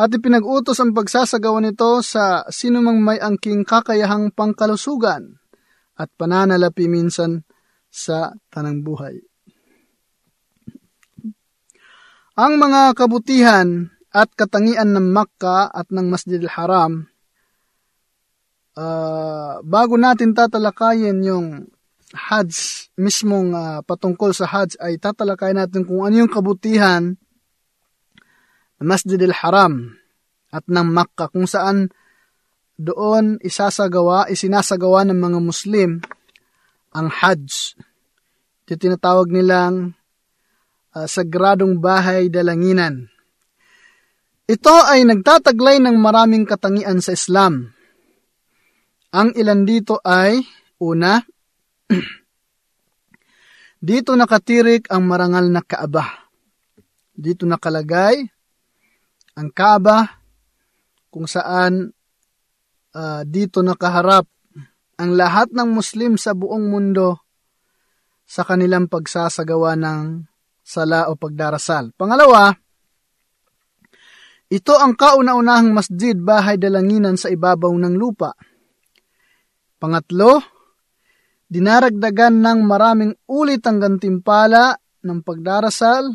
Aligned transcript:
at 0.00 0.08
ipinag-utos 0.16 0.80
ang 0.80 0.96
pagsasagawa 0.96 1.60
nito 1.60 2.00
sa 2.00 2.48
sinumang 2.48 3.04
may 3.04 3.20
angking 3.20 3.68
kakayahang 3.68 4.32
pangkalusugan 4.32 5.36
at 6.00 6.08
pananalapi 6.16 6.88
minsan 6.88 7.44
sa 7.92 8.32
tanang 8.48 8.80
buhay. 8.80 9.20
Ang 12.40 12.56
mga 12.56 12.96
kabutihan 12.96 13.92
at 14.08 14.32
katangian 14.32 14.96
ng 14.96 15.12
Makka 15.12 15.68
at 15.68 15.92
ng 15.92 16.08
Masjid 16.08 16.40
al-Haram, 16.40 17.04
uh, 18.80 19.60
bago 19.60 20.00
natin 20.00 20.32
tatalakayin 20.32 21.20
yung 21.20 21.68
Hajj, 22.10 22.88
mismong 22.96 23.52
uh, 23.52 23.78
patungkol 23.84 24.32
sa 24.32 24.48
Hajj, 24.48 24.80
ay 24.80 24.96
tatalakayin 24.96 25.60
natin 25.60 25.84
kung 25.84 26.08
ano 26.08 26.24
yung 26.24 26.32
kabutihan 26.32 27.20
ng 28.80 28.86
Masjid 28.88 29.20
al-Haram 29.20 29.92
at 30.50 30.64
ng 30.64 30.88
Makka, 30.88 31.28
kung 31.28 31.44
saan 31.44 31.92
doon 32.80 33.36
isasagawa, 33.44 34.32
isinasagawa 34.32 35.04
ng 35.04 35.18
mga 35.20 35.38
Muslim 35.38 35.90
ang 36.96 37.06
Hajj. 37.12 37.76
Ito 38.64 38.74
tinatawag 38.80 39.28
nilang 39.28 39.92
uh, 40.96 41.06
sagradong 41.06 41.78
bahay 41.78 42.32
dalanginan. 42.32 43.12
Ito 44.48 44.74
ay 44.90 45.06
nagtataglay 45.06 45.78
ng 45.78 45.94
maraming 46.00 46.48
katangian 46.48 46.98
sa 47.04 47.14
Islam. 47.14 47.70
Ang 49.14 49.34
ilan 49.36 49.62
dito 49.62 50.00
ay, 50.02 50.42
una, 50.82 51.22
dito 53.90 54.16
nakatirik 54.16 54.90
ang 54.90 55.06
marangal 55.06 55.46
na 55.52 55.62
Kaaba. 55.62 56.30
Dito 57.14 57.44
nakalagay 57.44 58.39
ang 59.40 59.48
Kaaba 59.56 60.04
kung 61.08 61.24
saan 61.24 61.88
uh, 62.92 63.22
dito 63.24 63.64
nakaharap 63.64 64.28
ang 65.00 65.16
lahat 65.16 65.48
ng 65.56 65.68
Muslim 65.72 66.20
sa 66.20 66.36
buong 66.36 66.68
mundo 66.68 67.24
sa 68.28 68.44
kanilang 68.44 68.84
pagsasagawa 68.84 69.80
ng 69.80 70.28
sala 70.60 71.08
o 71.08 71.16
pagdarasal. 71.16 71.96
Pangalawa, 71.96 72.52
ito 74.52 74.74
ang 74.76 74.92
kauna-unahang 74.92 75.72
masjid 75.72 76.14
bahay 76.14 76.60
dalanginan 76.60 77.16
sa 77.16 77.32
ibabaw 77.32 77.72
ng 77.72 77.96
lupa. 77.96 78.36
Pangatlo, 79.80 80.44
dinaragdagan 81.48 82.44
ng 82.44 82.60
maraming 82.68 83.16
ulit 83.24 83.64
ang 83.64 83.80
gantimpala 83.80 84.76
ng 85.00 85.18
pagdarasal 85.24 86.12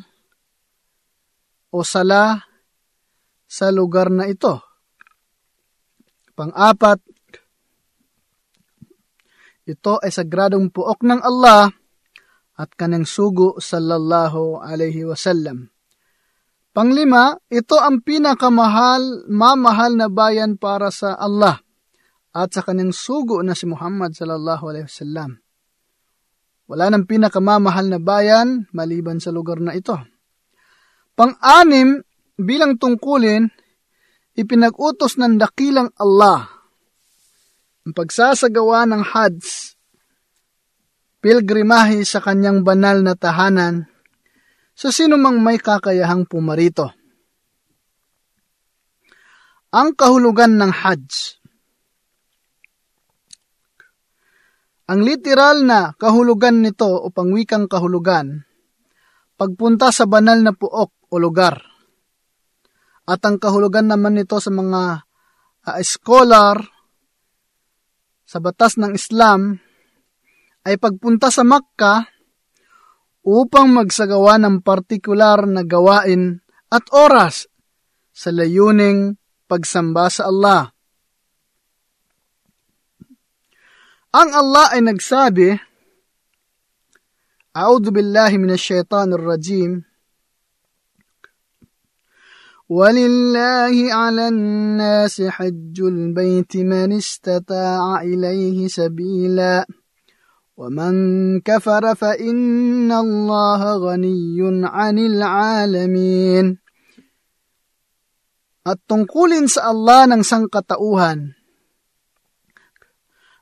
o 1.74 1.82
sala 1.82 2.55
sa 3.56 3.72
lugar 3.72 4.12
na 4.12 4.28
ito. 4.28 4.60
Pang-apat, 6.36 7.00
ito 9.64 9.94
ay 10.04 10.12
sagradong 10.12 10.68
puok 10.76 11.08
ng 11.08 11.24
Allah 11.24 11.72
at 12.60 12.70
kanang 12.76 13.08
sugo 13.08 13.56
sallallahu 13.56 14.60
alaihi 14.60 15.08
wasallam. 15.08 15.72
Panglima, 16.76 17.40
ito 17.48 17.80
ang 17.80 18.04
pinakamahal, 18.04 19.32
mamahal 19.32 19.96
na 19.96 20.12
bayan 20.12 20.60
para 20.60 20.92
sa 20.92 21.16
Allah 21.16 21.64
at 22.36 22.52
sa 22.52 22.60
kanyang 22.68 22.92
sugo 22.92 23.40
na 23.40 23.56
si 23.56 23.64
Muhammad 23.64 24.12
sallallahu 24.12 24.64
alaihi 24.68 24.92
wasallam. 24.92 25.40
Wala 26.68 26.92
nang 26.92 27.08
pinakamamahal 27.08 27.88
na 27.88 28.00
bayan 28.04 28.68
maliban 28.76 29.24
sa 29.24 29.32
lugar 29.32 29.64
na 29.64 29.72
ito. 29.72 29.96
Pang-anim, 31.16 32.04
bilang 32.36 32.76
tungkulin, 32.76 33.48
ipinag-utos 34.36 35.16
ng 35.16 35.40
dakilang 35.40 35.92
Allah 35.96 36.56
ang 37.86 37.94
pagsasagawa 37.94 38.90
ng 38.90 39.04
Hajj 39.14 39.78
pilgrimahe 41.22 42.02
sa 42.02 42.18
kanyang 42.18 42.66
banal 42.66 43.06
na 43.06 43.14
tahanan 43.14 43.86
sa 44.74 44.90
sino 44.90 45.22
mang 45.22 45.38
may 45.38 45.62
kakayahang 45.62 46.26
pumarito. 46.26 46.90
Ang 49.70 49.94
kahulugan 49.94 50.58
ng 50.58 50.72
Hajj 50.74 51.38
Ang 54.86 55.02
literal 55.02 55.66
na 55.66 55.98
kahulugan 55.98 56.62
nito 56.62 56.86
o 56.86 57.10
pangwikang 57.10 57.66
kahulugan, 57.66 58.46
pagpunta 59.34 59.90
sa 59.90 60.06
banal 60.06 60.46
na 60.46 60.54
puok 60.54 61.10
o 61.10 61.16
lugar. 61.18 61.75
At 63.06 63.22
ang 63.22 63.38
kahulugan 63.38 63.86
naman 63.86 64.18
nito 64.18 64.42
sa 64.42 64.50
mga 64.50 65.06
uh, 65.66 65.82
scholar 65.86 66.58
sa 68.26 68.42
batas 68.42 68.82
ng 68.82 68.98
Islam 68.98 69.62
ay 70.66 70.82
pagpunta 70.82 71.30
sa 71.30 71.46
Makka 71.46 72.10
upang 73.26 73.70
magsagawa 73.70 74.42
ng 74.42 74.66
partikular 74.66 75.46
na 75.46 75.62
gawain 75.62 76.42
at 76.74 76.86
oras 76.90 77.46
sa 78.10 78.34
layuning 78.34 79.18
pagsamba 79.46 80.10
sa 80.10 80.30
Allah. 80.30 80.74
Ang 84.16 84.30
Allah 84.32 84.66
ay 84.72 84.82
nagsabi, 84.82 85.60
A'udhu 87.52 87.92
billahi 87.92 88.40
minash 88.40 88.72
shaitanir 88.72 89.20
rajim, 89.20 89.84
ولله 92.71 93.75
على 93.95 94.29
الناس 94.29 95.23
حج 95.23 95.77
البيت 95.81 96.57
من 96.57 96.93
استطاع 96.93 98.03
إليه 98.03 98.69
سبيلاً 98.69 99.67
ومن 100.61 100.95
كفر 101.41 101.95
فإن 101.97 102.93
الله 102.93 103.63
غني 103.81 104.39
عن 104.69 104.97
العالمين 104.99 106.47
At 108.61 108.77
tungkulin 108.85 109.49
sa 109.49 109.73
Allah 109.73 110.05
ng 110.05 110.21
sangkatauhan 110.21 111.33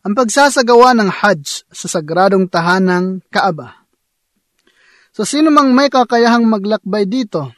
ang 0.07 0.15
pagsasagawa 0.15 0.95
ng 0.95 1.11
Hajj 1.11 1.67
sa 1.75 1.87
sagradong 1.91 2.47
tahanang 2.47 3.19
Kaaba. 3.27 3.83
Sa 5.11 5.27
sino 5.27 5.51
mang 5.51 5.75
may 5.75 5.91
kakayahang 5.91 6.47
maglakbay 6.47 7.03
dito, 7.11 7.51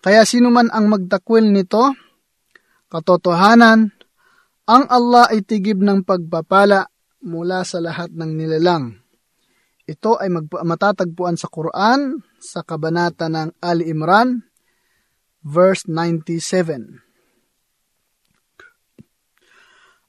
kaya 0.00 0.24
sino 0.24 0.48
man 0.48 0.72
ang 0.72 0.88
magtakwil 0.88 1.52
nito, 1.52 1.92
katotohanan, 2.88 3.92
ang 4.64 4.84
Allah 4.88 5.28
ay 5.28 5.44
tigib 5.44 5.84
ng 5.84 6.08
pagpapala 6.08 6.88
mula 7.20 7.60
sa 7.68 7.84
lahat 7.84 8.08
ng 8.08 8.30
nilalang. 8.32 8.96
Ito 9.84 10.16
ay 10.16 10.30
magpa- 10.32 10.64
matatagpuan 10.64 11.36
sa 11.36 11.50
Quran 11.52 12.22
sa 12.40 12.64
kabanata 12.64 13.28
ng 13.28 13.60
Ali 13.60 13.92
Imran, 13.92 14.40
verse 15.42 15.84
97. 15.84 17.02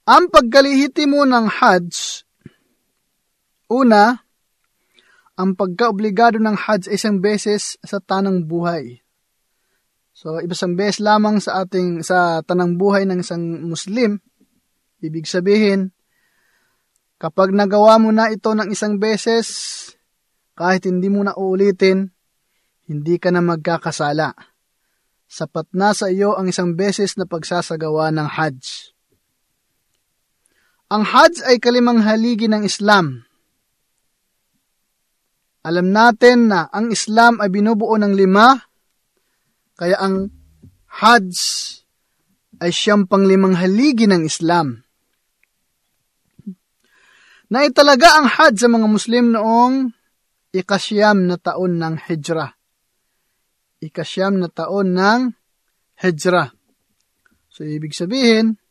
Ang 0.06 0.24
pagkalihiti 0.30 1.10
mo 1.10 1.26
ng 1.26 1.50
Hajj, 1.50 2.22
una, 3.74 4.22
ang 5.34 5.58
pagkaobligado 5.58 6.38
ng 6.38 6.54
Hajj 6.54 6.94
isang 6.94 7.18
beses 7.18 7.82
sa 7.82 7.98
tanang 7.98 8.46
buhay. 8.46 9.01
So, 10.22 10.38
ibang 10.38 10.78
beses 10.78 11.02
lamang 11.02 11.42
sa 11.42 11.66
ating 11.66 12.06
sa 12.06 12.46
tanang 12.46 12.78
buhay 12.78 13.10
ng 13.10 13.26
isang 13.26 13.66
Muslim, 13.66 14.22
ibig 15.02 15.26
sabihin, 15.26 15.90
Kapag 17.22 17.54
nagawa 17.54 18.02
mo 18.02 18.10
na 18.10 18.34
ito 18.34 18.50
ng 18.50 18.74
isang 18.74 18.98
beses, 18.98 19.46
kahit 20.58 20.90
hindi 20.90 21.06
mo 21.06 21.22
na 21.22 21.38
uulitin, 21.38 22.10
hindi 22.90 23.22
ka 23.22 23.30
na 23.30 23.46
magkakasala. 23.46 24.34
Sapat 25.30 25.70
na 25.78 25.94
sa 25.94 26.10
iyo 26.10 26.34
ang 26.34 26.50
isang 26.50 26.74
beses 26.74 27.22
na 27.22 27.30
pagsasagawa 27.30 28.10
ng 28.10 28.26
Hajj. 28.26 28.90
Ang 30.90 31.06
Hajj 31.06 31.46
ay 31.46 31.62
kalimang 31.62 32.02
haligi 32.02 32.50
ng 32.50 32.66
Islam. 32.66 33.22
Alam 35.62 35.94
natin 35.94 36.50
na 36.50 36.74
ang 36.74 36.90
Islam 36.90 37.38
ay 37.38 37.54
binubuo 37.54 38.02
ng 38.02 38.18
lima, 38.18 38.58
kaya 39.82 39.98
ang 39.98 40.30
Hajj 41.02 41.34
ay 42.62 42.70
siyang 42.70 43.10
panglimang 43.10 43.58
haligi 43.58 44.06
ng 44.06 44.22
Islam 44.22 44.86
na 47.50 47.66
italaga 47.66 48.22
ang 48.22 48.30
Hajj 48.30 48.62
sa 48.62 48.70
mga 48.70 48.86
Muslim 48.86 49.34
noong 49.34 49.90
ikasyam 50.54 51.26
na 51.26 51.42
taon 51.42 51.82
ng 51.82 51.98
Hijra. 51.98 52.54
Ikasyam 53.82 54.38
na 54.38 54.54
taon 54.54 54.94
ng 54.94 55.34
Hijra. 55.98 56.54
So, 57.50 57.66
ibig 57.66 57.98
sabihin, 57.98 58.62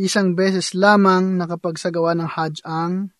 isang 0.00 0.32
beses 0.32 0.72
lamang 0.72 1.36
nakapagsagawa 1.36 2.16
ng 2.16 2.28
Hajj 2.32 2.64
ang 2.64 3.12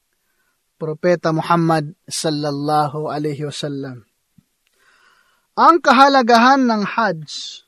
Propeta 0.80 1.30
Muhammad 1.36 1.94
sallallahu 2.08 3.12
alaihi 3.12 3.44
wasallam. 3.44 4.11
Ang 5.52 5.84
kahalagahan 5.84 6.64
ng 6.64 6.80
Hajj. 6.80 7.60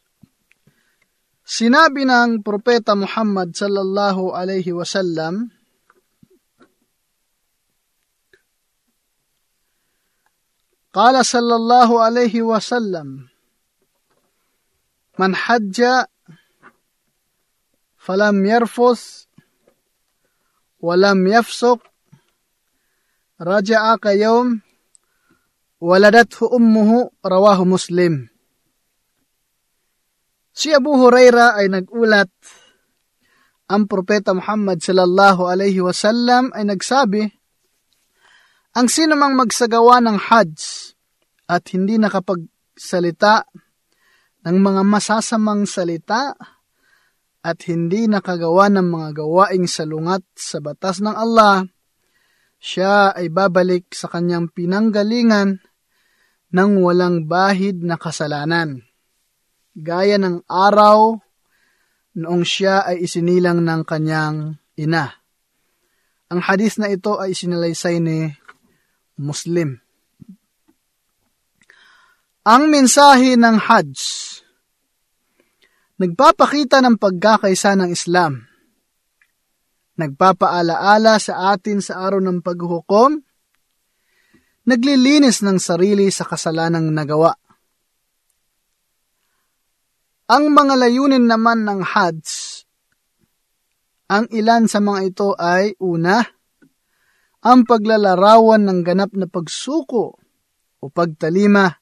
Sinabi 1.44 2.08
ng 2.08 2.40
Propeta 2.40 2.96
Muhammad 2.96 3.52
sallallahu 3.52 4.32
alaihi 4.32 4.72
wasallam 4.72 5.52
Qala 10.88 11.20
sallallahu 11.20 12.00
alaihi 12.00 12.40
wasallam 12.40 13.28
Man 15.20 15.36
hajja 15.36 16.08
falam 18.00 18.40
yarfus 18.40 19.28
walam 20.81 21.28
yafsuq 21.28 21.84
raja'a 23.36 24.00
ka 24.00 24.16
yawm 24.16 24.63
waladathu 25.84 26.48
ummuhu 26.48 27.12
rawahu 27.20 27.69
muslim. 27.69 28.32
Si 30.56 30.72
Abu 30.72 30.96
Huraira 30.96 31.60
ay 31.60 31.69
nagulat 31.69 32.32
ang 33.69 33.84
propeta 33.84 34.32
Muhammad 34.32 34.81
sallallahu 34.81 35.44
alaihi 35.44 35.84
wasallam 35.84 36.48
ay 36.56 36.64
nagsabi, 36.64 37.28
Ang 38.81 38.88
sino 38.88 39.12
mang 39.12 39.36
magsagawa 39.36 40.00
ng 40.00 40.16
hajj 40.16 40.56
at 41.52 41.69
hindi 41.76 42.00
nakapagsalita 42.00 43.44
ng 44.48 44.56
mga 44.56 44.82
masasamang 44.88 45.69
salita 45.69 46.32
at 47.44 47.58
hindi 47.69 48.08
nakagawa 48.08 48.72
ng 48.72 48.88
mga 48.88 49.08
gawaing 49.20 49.69
salungat 49.69 50.25
sa 50.32 50.64
batas 50.64 51.04
ng 51.04 51.12
Allah, 51.12 51.69
siya 52.56 53.12
ay 53.12 53.28
babalik 53.28 53.92
sa 53.92 54.08
kanyang 54.08 54.48
pinanggalingan 54.48 55.60
ng 56.54 56.70
walang 56.78 57.26
bahid 57.26 57.82
na 57.82 57.98
kasalanan 57.98 58.86
gaya 59.74 60.16
ng 60.22 60.46
araw 60.46 61.18
noong 62.14 62.46
siya 62.46 62.86
ay 62.86 63.02
isinilang 63.02 63.66
ng 63.66 63.82
kanyang 63.82 64.54
ina. 64.78 65.10
Ang 66.30 66.40
hadis 66.46 66.78
na 66.78 66.86
ito 66.86 67.18
ay 67.18 67.34
sinalaysay 67.34 67.98
ni 67.98 68.30
Muslim. 69.18 69.82
Ang 72.46 72.70
mensahe 72.70 73.34
ng 73.34 73.56
Hajj 73.58 73.98
nagpapakita 75.98 76.82
ng 76.82 76.98
pagkakaisa 76.98 77.78
ng 77.78 77.90
Islam. 77.90 78.46
Nagpapaalaala 79.94 81.22
sa 81.22 81.54
atin 81.54 81.78
sa 81.78 82.02
araw 82.02 82.18
ng 82.18 82.42
paghuhukom, 82.42 83.22
naglilinis 84.64 85.44
ng 85.44 85.61
sarili 85.61 86.08
sa 86.08 86.25
kasalanang 86.25 86.88
nagawa 86.93 87.37
ang 90.25 90.56
mga 90.56 90.75
layunin 90.81 91.28
naman 91.28 91.69
ng 91.69 91.84
Hajj, 91.84 92.25
ang 94.08 94.25
ilan 94.32 94.64
sa 94.64 94.81
mga 94.81 95.00
ito 95.05 95.37
ay 95.37 95.76
una, 95.81 96.25
ang 97.44 97.69
paglalarawan 97.69 98.64
ng 98.64 98.81
ganap 98.81 99.12
na 99.12 99.28
pagsuko 99.28 100.16
o 100.81 100.84
pagtalima, 100.88 101.76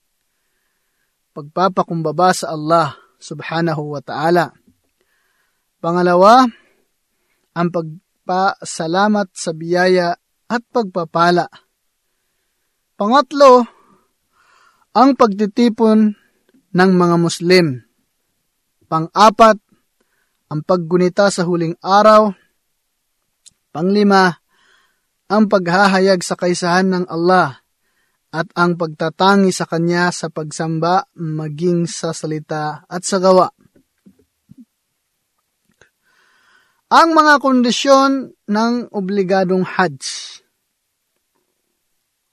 pagpapakumbaba 1.31 2.35
sa 2.35 2.51
Allah 2.51 2.99
subhanahu 3.23 3.95
wa 3.95 4.03
ta'ala. 4.03 4.51
Pangalawa, 5.79 6.43
ang 7.55 7.69
pagpasalamat 7.71 9.29
sa 9.35 9.55
biyaya 9.55 10.19
at 10.51 10.63
pagpapala. 10.67 11.47
Pangatlo, 13.03 13.67
ang 14.95 15.19
pagtitipon 15.19 16.15
ng 16.71 16.91
mga 16.95 17.17
Muslim 17.19 17.83
Pang-apat, 18.87 19.59
ang 20.47 20.63
paggunita 20.63 21.27
sa 21.27 21.43
huling 21.43 21.75
araw. 21.83 22.31
Panglima, 23.75 24.39
ang 25.27 25.51
paghahayag 25.51 26.23
sa 26.23 26.39
kaisahan 26.39 26.95
ng 26.95 27.05
Allah 27.11 27.67
at 28.31 28.47
ang 28.55 28.79
pagtatangi 28.79 29.51
sa 29.51 29.67
Kanya 29.67 30.15
sa 30.15 30.31
pagsamba 30.31 31.11
maging 31.19 31.91
sa 31.91 32.15
salita 32.15 32.87
at 32.87 33.03
sa 33.03 33.19
gawa. 33.19 33.51
Ang 36.87 37.19
mga 37.19 37.35
kondisyon 37.43 38.31
ng 38.47 38.95
obligadong 38.95 39.67
Hajj. 39.67 40.42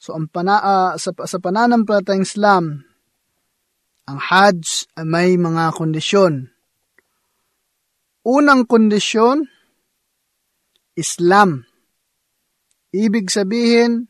So 0.10 0.18
ang 0.18 0.26
pana, 0.26 0.58
uh, 0.58 0.92
sa, 0.98 1.14
sa 1.14 1.38
pananampalatayang 1.38 2.26
Islam, 2.26 2.82
ang 4.10 4.18
Hajj 4.18 4.90
ay 4.98 5.06
may 5.06 5.38
mga 5.38 5.70
kondisyon. 5.70 6.50
Unang 8.26 8.66
kondisyon, 8.66 9.46
Islam. 10.98 11.62
Ibig 12.90 13.30
sabihin, 13.30 14.10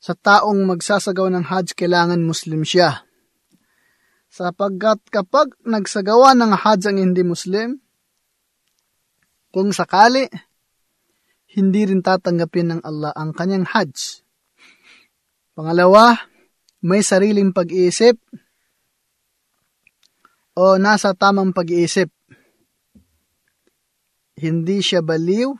sa 0.00 0.16
taong 0.16 0.64
magsasagawa 0.64 1.28
ng 1.28 1.44
Hajj, 1.44 1.76
kailangan 1.76 2.24
Muslim 2.24 2.64
siya. 2.64 3.04
Sapagkat 4.32 5.12
kapag 5.12 5.60
nagsagawa 5.60 6.32
ng 6.32 6.56
Hajj 6.56 6.88
ang 6.88 6.96
hindi 6.96 7.20
Muslim, 7.20 7.84
kung 9.52 9.76
sakali, 9.76 10.24
hindi 11.52 11.84
rin 11.84 12.00
tatanggapin 12.00 12.72
ng 12.72 12.80
Allah 12.80 13.12
ang 13.12 13.36
kanyang 13.36 13.68
Hajj. 13.68 14.24
Pangalawa, 15.58 16.14
may 16.86 17.02
sariling 17.02 17.50
pag-iisip 17.50 18.14
o 20.54 20.78
nasa 20.78 21.18
tamang 21.18 21.50
pag-iisip. 21.50 22.14
Hindi 24.38 24.78
siya 24.78 25.02
baliw 25.02 25.50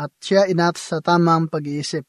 at 0.00 0.08
siya 0.24 0.48
inat 0.48 0.80
sa 0.80 1.04
tamang 1.04 1.52
pag-iisip. 1.52 2.08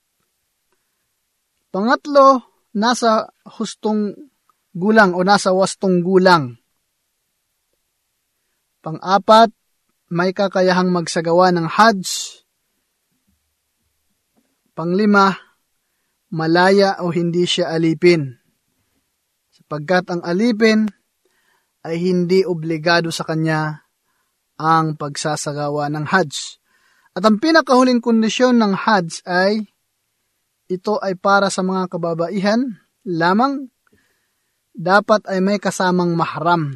Pangatlo, 1.68 2.48
nasa 2.72 3.28
hustong 3.44 4.16
gulang 4.72 5.12
o 5.12 5.20
nasa 5.28 5.52
wastong 5.52 6.00
gulang. 6.00 6.56
Pang-apat, 8.80 9.52
may 10.16 10.32
kakayahang 10.32 10.96
magsagawa 10.96 11.52
ng 11.52 11.68
Hajj. 11.68 12.41
Panglima, 14.72 15.36
malaya 16.32 17.04
o 17.04 17.12
hindi 17.12 17.44
siya 17.44 17.76
alipin. 17.76 18.32
Sapagkat 19.52 20.08
ang 20.16 20.22
alipin 20.24 20.88
ay 21.84 22.00
hindi 22.00 22.48
obligado 22.48 23.12
sa 23.12 23.28
kanya 23.28 23.84
ang 24.56 24.96
pagsasagawa 24.96 25.92
ng 25.92 26.06
Hajj. 26.08 26.62
At 27.12 27.28
ang 27.28 27.44
pinakahuling 27.44 28.00
kondisyon 28.00 28.56
ng 28.62 28.74
Hajj 28.78 29.28
ay 29.28 29.68
ito 30.72 30.96
ay 31.04 31.20
para 31.20 31.52
sa 31.52 31.68
mga 31.68 31.92
kababaihan 31.92 32.64
lamang 33.04 33.68
dapat 34.72 35.28
ay 35.28 35.44
may 35.44 35.60
kasamang 35.60 36.16
mahram. 36.16 36.72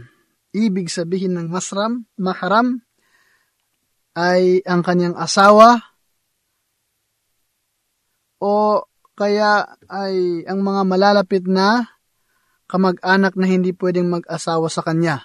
Ibig 0.52 0.92
sabihin 0.92 1.40
ng 1.40 1.48
masram, 1.48 2.04
mahram 2.20 2.84
ay 4.20 4.60
ang 4.68 4.84
kanyang 4.84 5.16
asawa 5.16 5.95
o 8.40 8.84
kaya 9.16 9.64
ay 9.88 10.44
ang 10.44 10.60
mga 10.60 10.82
malalapit 10.84 11.48
na 11.48 11.88
kamag-anak 12.68 13.40
na 13.40 13.46
hindi 13.48 13.72
pwedeng 13.72 14.12
mag-asawa 14.12 14.68
sa 14.68 14.84
kanya. 14.84 15.24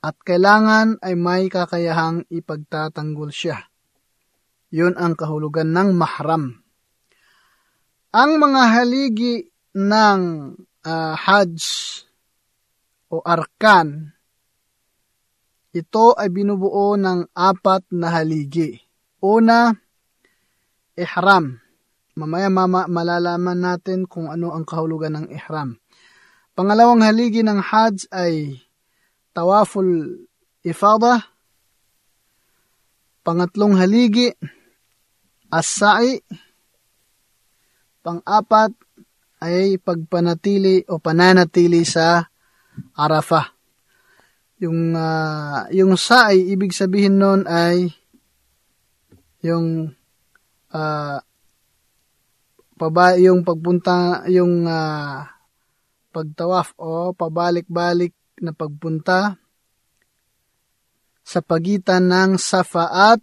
At 0.00 0.16
kailangan 0.22 1.02
ay 1.04 1.18
may 1.18 1.52
kakayahang 1.52 2.24
ipagtatanggol 2.32 3.28
siya. 3.28 3.68
Yun 4.72 4.96
ang 4.96 5.18
kahulugan 5.18 5.74
ng 5.76 5.92
mahram. 5.92 6.64
Ang 8.16 8.30
mga 8.40 8.62
haligi 8.72 9.44
ng 9.76 10.20
uh, 10.88 11.14
Hajj 11.18 11.60
o 13.12 13.20
Arkan, 13.20 14.08
ito 15.76 16.06
ay 16.16 16.32
binubuo 16.32 16.96
ng 16.96 17.28
apat 17.36 17.92
na 17.92 18.08
haligi. 18.08 18.80
Una, 19.20 19.68
ihram 20.96 21.65
Mamaya 22.16 22.48
mama, 22.48 22.88
malalaman 22.88 23.60
natin 23.60 24.08
kung 24.08 24.32
ano 24.32 24.56
ang 24.56 24.64
kahulugan 24.64 25.20
ng 25.20 25.26
ihram. 25.36 25.76
Pangalawang 26.56 27.04
haligi 27.04 27.44
ng 27.44 27.60
Hajj 27.60 28.08
ay 28.08 28.56
tawaful 29.36 30.24
ifada. 30.64 31.28
Pangatlong 33.20 33.76
haligi, 33.76 34.32
as-sa'i. 35.52 36.24
Pang-apat 38.00 38.72
ay 39.44 39.76
pagpanatili 39.76 40.88
o 40.88 40.96
pananatili 40.96 41.84
sa 41.84 42.24
Arafah. 42.96 43.52
Yung 44.64 44.96
uh, 44.96 45.68
yung 45.68 46.00
sa'i 46.00 46.48
ibig 46.48 46.72
sabihin 46.72 47.20
noon 47.20 47.44
ay 47.44 47.92
yung 49.44 49.92
uh, 50.72 51.18
paba 52.76 53.16
yung 53.16 53.40
pagpunta 53.40 54.28
yung 54.28 54.68
uh, 54.68 55.24
pagtawaf 56.12 56.76
o 56.80 57.12
pabalik-balik 57.16 58.12
na 58.40 58.52
pagpunta 58.52 59.40
sa 61.26 61.40
pagitan 61.42 62.06
ng 62.06 62.38
Safa 62.38 62.86
at 62.86 63.20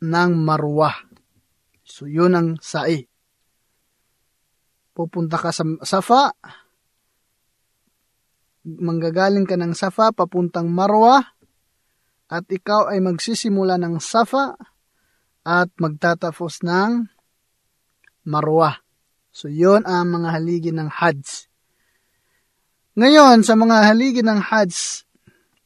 ng 0.00 0.32
Marwa. 0.38 0.94
So, 1.82 2.06
yun 2.06 2.32
ang 2.38 2.48
sa'i. 2.62 3.04
Pupunta 4.94 5.36
ka 5.36 5.52
sa 5.52 5.66
Safa, 5.84 6.32
manggagaling 8.64 9.44
ka 9.44 9.58
ng 9.58 9.74
Safa 9.76 10.14
papuntang 10.14 10.70
Marwa, 10.70 11.20
at 12.28 12.44
ikaw 12.48 12.92
ay 12.92 13.00
magsisimula 13.00 13.80
ng 13.80 14.00
Safa 14.04 14.52
at 15.48 15.68
magtatapos 15.80 16.60
ng 16.60 17.08
Marwa. 18.28 18.76
So, 19.32 19.48
yun 19.48 19.88
ang 19.88 20.12
mga 20.12 20.28
haligi 20.36 20.70
ng 20.76 20.92
Hajj. 20.92 21.48
Ngayon, 23.00 23.40
sa 23.40 23.56
mga 23.56 23.88
haligi 23.88 24.20
ng 24.20 24.36
Hajj, 24.36 25.08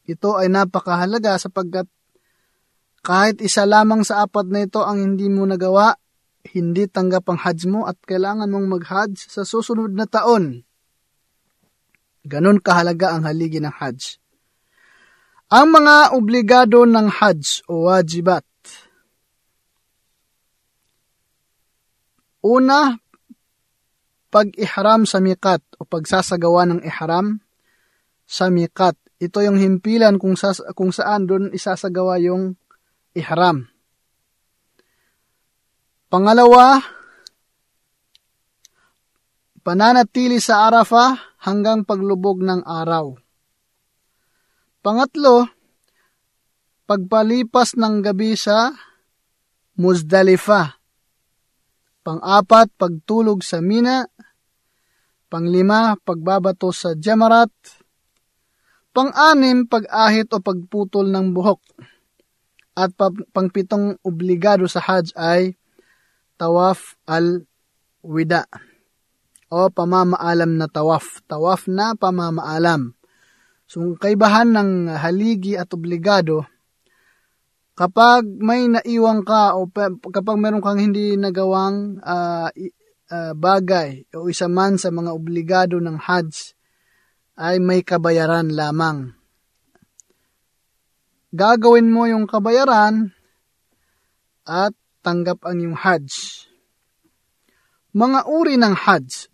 ito 0.06 0.30
ay 0.38 0.46
napakahalaga 0.46 1.42
sapagkat 1.42 1.90
kahit 3.02 3.42
isa 3.42 3.66
lamang 3.66 4.06
sa 4.06 4.22
apat 4.22 4.46
na 4.46 4.62
ito 4.62 4.78
ang 4.78 5.02
hindi 5.02 5.26
mo 5.26 5.42
nagawa, 5.42 5.90
hindi 6.54 6.86
tanggap 6.86 7.26
ang 7.26 7.42
Hajj 7.42 7.60
mo 7.66 7.90
at 7.90 7.98
kailangan 7.98 8.46
mong 8.46 8.66
mag-Hajj 8.78 9.26
sa 9.26 9.42
susunod 9.42 9.90
na 9.90 10.06
taon. 10.06 10.62
Ganon 12.22 12.62
kahalaga 12.62 13.18
ang 13.18 13.26
haligi 13.26 13.58
ng 13.58 13.74
Hajj. 13.74 14.22
Ang 15.50 15.74
mga 15.74 16.14
obligado 16.14 16.86
ng 16.86 17.10
Hajj 17.10 17.66
o 17.66 17.90
wajibat. 17.90 18.46
Una, 22.42 22.98
pag-ihram 24.32 25.06
sa 25.06 25.22
mikat 25.22 25.62
o 25.78 25.86
pagsasagawa 25.86 26.66
ng 26.66 26.80
ihram 26.82 27.38
sa 28.26 28.50
mikat. 28.50 28.98
Ito 29.22 29.44
yung 29.46 29.60
himpilan 29.60 30.18
kung, 30.18 30.34
sa, 30.34 30.50
kung 30.74 30.90
saan 30.90 31.30
doon 31.30 31.54
isasagawa 31.54 32.18
yung 32.18 32.58
ihram. 33.14 33.70
Pangalawa, 36.10 36.82
pananatili 39.62 40.42
sa 40.42 40.66
Arafah 40.66 41.38
hanggang 41.46 41.86
paglubog 41.86 42.42
ng 42.42 42.66
araw. 42.66 43.14
Pangatlo, 44.82 45.46
pagpalipas 46.90 47.78
ng 47.78 48.02
gabi 48.02 48.34
sa 48.34 48.74
Muzdalifa. 49.78 50.81
Pang-apat, 52.02 52.74
pagtulog 52.74 53.46
sa 53.46 53.62
Mina. 53.62 54.02
Panglima, 55.30 55.94
pagbabato 56.02 56.74
sa 56.74 56.98
Jamarat. 56.98 57.50
Pang-anim, 58.90 59.64
pag-ahit 59.70 60.28
o 60.34 60.42
pagputol 60.42 61.08
ng 61.08 61.30
buhok. 61.30 61.62
At 62.74 62.92
pangpitong 63.32 64.02
obligado 64.02 64.66
sa 64.66 64.82
Hajj 64.82 65.14
ay 65.14 65.54
tawaf 66.36 66.98
al-wida 67.06 68.50
o 69.52 69.68
pamamaalam 69.68 70.56
na 70.56 70.66
tawaf. 70.66 71.20
Tawaf 71.28 71.68
na 71.68 71.92
pamamaalam. 71.92 72.96
So, 73.68 73.94
kaibahan 74.00 74.52
ng 74.52 74.70
haligi 74.96 75.56
at 75.56 75.72
obligado, 75.76 76.48
kapag 77.72 78.24
may 78.26 78.68
naiwang 78.68 79.24
ka 79.24 79.56
o 79.56 79.68
kapag 80.12 80.36
meron 80.38 80.60
kang 80.60 80.80
hindi 80.80 81.16
nagawang 81.16 81.98
uh, 82.02 82.48
uh, 83.08 83.32
bagay 83.36 84.06
o 84.16 84.28
isa 84.28 84.48
man 84.48 84.76
sa 84.76 84.92
mga 84.92 85.10
obligado 85.12 85.80
ng 85.80 85.96
Hajj, 85.96 86.56
ay 87.40 87.58
may 87.58 87.80
kabayaran 87.80 88.52
lamang. 88.52 89.16
Gagawin 91.32 91.88
mo 91.88 92.04
yung 92.04 92.28
kabayaran 92.28 93.08
at 94.44 94.76
tanggap 95.00 95.40
ang 95.48 95.58
yung 95.64 95.76
Hajj. 95.76 96.44
Mga 97.96 98.20
uri 98.28 98.54
ng 98.60 98.74
Hajj. 98.76 99.32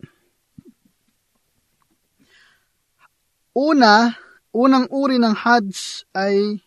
Una, 3.58 4.14
Unang 4.58 4.88
uri 4.88 5.20
ng 5.20 5.36
Hajj 5.36 6.08
ay 6.16 6.58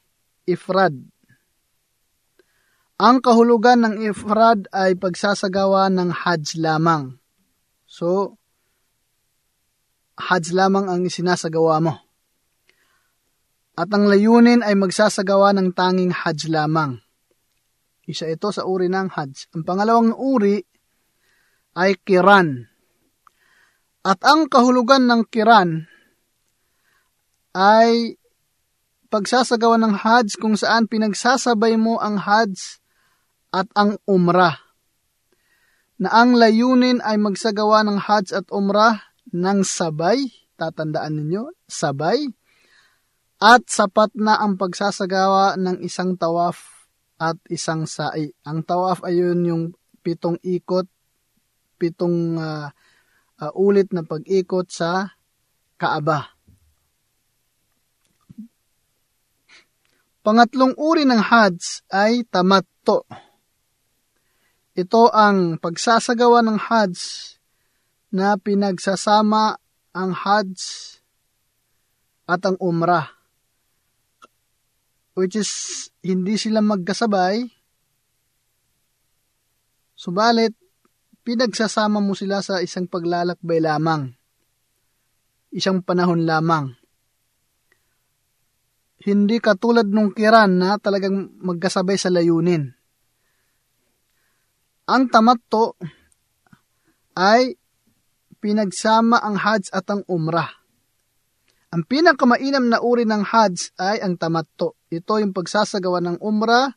ifrad. 0.45 0.93
Ang 3.01 3.17
kahulugan 3.25 3.81
ng 3.81 3.95
ifrad 4.13 4.69
ay 4.69 4.93
pagsasagawa 4.93 5.89
ng 5.89 6.13
Hajj 6.13 6.61
lamang. 6.61 7.17
So, 7.89 8.37
Hajj 10.21 10.53
lamang 10.53 10.85
ang 10.85 11.01
isinasagawa 11.01 11.81
mo. 11.81 11.97
At 13.73 13.89
ang 13.89 14.05
layunin 14.05 14.61
ay 14.61 14.77
magsasagawa 14.77 15.49
ng 15.57 15.73
tanging 15.73 16.13
Hajj 16.13 16.53
lamang. 16.53 17.01
Isa 18.05 18.29
ito 18.29 18.53
sa 18.53 18.69
uri 18.69 18.85
ng 18.85 19.09
Hajj. 19.09 19.49
Ang 19.57 19.65
pangalawang 19.65 20.13
uri 20.13 20.61
ay 21.73 21.97
kiran. 22.05 22.69
At 24.05 24.21
ang 24.21 24.45
kahulugan 24.45 25.09
ng 25.09 25.25
kiran 25.25 25.89
ay 27.57 28.13
pagsasagawa 29.09 29.81
ng 29.81 29.93
Hajj 30.05 30.37
kung 30.37 30.53
saan 30.53 30.85
pinagsasabay 30.85 31.81
mo 31.81 31.97
ang 31.97 32.21
Hajj 32.21 32.80
at 33.51 33.67
ang 33.75 33.99
Umrah. 34.07 34.57
Na 36.01 36.09
ang 36.23 36.33
layunin 36.33 37.03
ay 37.03 37.21
magsagawa 37.21 37.85
ng 37.85 37.99
Hajj 38.01 38.33
at 38.33 38.47
Umrah 38.49 38.97
ng 39.29 39.61
sabay, 39.61 40.31
tatandaan 40.57 41.21
ninyo, 41.21 41.53
sabay, 41.69 42.25
at 43.41 43.65
sapat 43.69 44.13
na 44.17 44.41
ang 44.41 44.57
pagsasagawa 44.57 45.59
ng 45.61 45.81
isang 45.85 46.17
tawaf 46.17 46.89
at 47.21 47.37
isang 47.53 47.85
sa'i. 47.85 48.33
Ang 48.45 48.65
tawaf 48.65 49.05
ay 49.05 49.21
yun 49.21 49.45
yung 49.45 49.63
pitong 50.01 50.41
ikot, 50.41 50.89
pitong 51.77 52.37
uh, 52.37 52.69
uh, 53.41 53.51
ulit 53.57 53.89
na 53.93 54.05
pag-ikot 54.05 54.69
sa 54.69 55.17
Kaaba. 55.77 56.33
Pangatlong 60.21 60.77
uri 60.77 61.05
ng 61.09 61.17
Hajj 61.17 61.89
ay 61.89 62.21
tamatto. 62.29 63.09
Ito 64.81 65.13
ang 65.13 65.61
pagsasagawa 65.61 66.41
ng 66.41 66.57
Hajj 66.57 66.97
na 68.17 68.33
pinagsasama 68.33 69.61
ang 69.93 70.11
Hajj 70.17 70.57
at 72.25 72.41
ang 72.49 72.57
Umrah. 72.57 73.05
Which 75.13 75.37
is, 75.37 75.51
hindi 76.01 76.41
sila 76.41 76.65
magkasabay. 76.65 77.45
Subalit, 79.93 80.57
pinagsasama 81.21 82.01
mo 82.01 82.17
sila 82.17 82.41
sa 82.41 82.57
isang 82.57 82.89
paglalakbay 82.89 83.61
lamang. 83.61 84.17
Isang 85.53 85.85
panahon 85.85 86.25
lamang 86.25 86.81
hindi 89.01 89.41
katulad 89.41 89.89
nung 89.89 90.13
kiran 90.13 90.61
na 90.61 90.77
talagang 90.77 91.33
magkasabay 91.41 91.97
sa 91.97 92.13
layunin. 92.13 92.80
Ang 94.91 95.07
tamatto 95.07 95.79
ay 97.15 97.55
pinagsama 98.43 99.23
ang 99.23 99.39
Hajj 99.39 99.71
at 99.71 99.87
ang 99.87 100.03
Umrah. 100.03 100.51
Ang 101.71 101.87
pinakamainam 101.87 102.67
na 102.67 102.83
uri 102.83 103.07
ng 103.07 103.23
Hajj 103.23 103.71
ay 103.79 104.03
ang 104.03 104.19
tamatto. 104.19 104.75
Ito 104.91 105.23
yung 105.23 105.31
pagsasagawa 105.31 106.03
ng 106.03 106.17
Umrah 106.19 106.75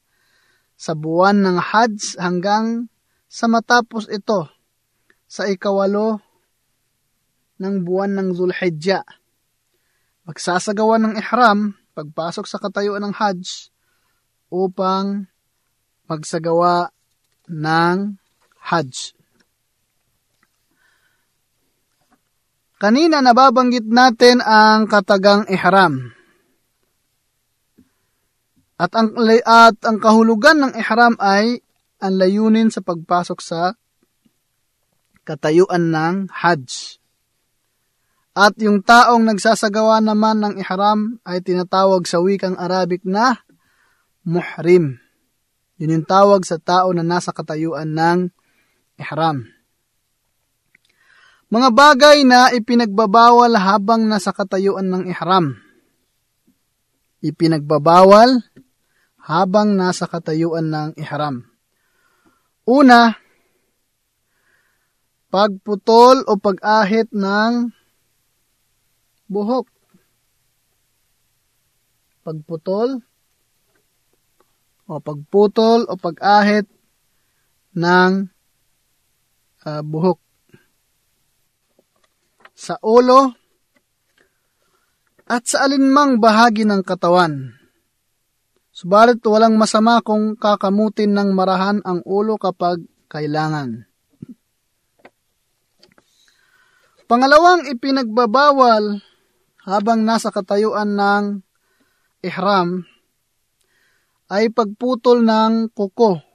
sa 0.78 0.94
buwan 0.94 1.42
ng 1.42 1.59
Hajj 1.59 2.23
hanggang 2.23 2.87
sa 3.26 3.50
matapos 3.50 4.06
ito 4.06 4.47
sa 5.26 5.50
ikawalo 5.50 6.23
ng 7.59 7.83
buwan 7.83 8.14
ng 8.14 8.28
Zulhijjah. 8.30 9.02
Magsasagawa 10.23 11.02
ng 11.02 11.18
ihram 11.18 11.75
pagpasok 11.99 12.47
sa 12.47 12.62
katayuan 12.62 13.02
ng 13.11 13.14
Hajj 13.18 13.75
upang 14.54 15.26
magsagawa 16.06 16.94
ng 17.49 17.97
Hajj. 18.65 19.13
Kanina 22.81 23.25
nababanggit 23.25 23.89
natin 23.89 24.45
ang 24.45 24.85
katagang 24.85 25.49
ihram. 25.49 26.13
At 28.75 28.91
ang, 28.93 29.15
at 29.47 29.79
ang 29.87 29.97
kahulugan 30.03 30.59
ng 30.61 30.73
ihram 30.77 31.15
ay 31.23 31.63
ang 32.03 32.15
layunin 32.19 32.69
sa 32.69 32.83
pagpasok 32.83 33.39
sa 33.41 33.73
katayuan 35.25 35.95
ng 35.95 36.17
Hajj. 36.29 37.01
At 38.35 38.59
yung 38.59 38.83
taong 38.83 39.23
nagsasagawa 39.31 40.03
naman 40.03 40.43
ng 40.43 40.55
ihram 40.59 41.23
ay 41.23 41.39
tinatawag 41.39 42.03
sa 42.11 42.19
wikang 42.19 42.59
Arabic 42.59 43.07
na 43.07 43.39
muhrim. 44.27 45.03
Yun 45.78 46.00
yung 46.00 46.07
tawag 46.07 46.47
sa 46.47 46.62
tao 46.62 46.95
na 46.95 47.02
nasa 47.02 47.35
katayuan 47.35 47.90
ng 47.90 48.31
ihram. 48.99 49.50
Mga 51.50 51.69
bagay 51.75 52.19
na 52.23 52.50
ipinagbabawal 52.54 53.54
habang 53.59 54.07
nasa 54.07 54.31
katayuan 54.31 54.87
ng 54.87 55.02
ihram. 55.11 55.59
Ipinagbabawal 57.23 58.43
habang 59.25 59.75
nasa 59.75 60.07
katayuan 60.07 60.71
ng 60.71 60.90
ihram. 61.00 61.43
Una, 62.64 63.16
pagputol 65.33 66.23
o 66.31 66.38
pag-ahit 66.38 67.11
ng 67.11 67.73
buhok. 69.26 69.66
Pagputol 72.25 73.02
o 74.88 75.00
pagputol 75.00 75.88
o 75.88 75.97
pag-ahit 75.97 76.69
ng 77.75 78.12
uh, 79.64 79.83
buhok. 79.83 80.21
Sa 82.55 82.79
ulo 82.81 83.35
at 85.25 85.43
sa 85.49 85.67
alinmang 85.67 86.21
bahagi 86.21 86.69
ng 86.69 86.85
katawan. 86.85 87.57
Subalit 88.75 89.23
walang 89.25 89.57
masama 89.57 90.03
kung 90.03 90.35
kakamutin 90.35 91.14
ng 91.14 91.31
marahan 91.33 91.79
ang 91.87 92.03
ulo 92.05 92.37
kapag 92.37 92.83
kailangan. 93.07 93.87
Pangalawang 97.05 97.69
ipinagbabawal 97.71 98.99
habang 99.64 100.03
nasa 100.03 100.35
katayuan 100.35 100.97
ng 100.97 101.25
ihram 102.25 102.88
ay 104.35 104.50
pagputol 104.50 105.23
ng 105.23 105.71
kuko 105.71 106.35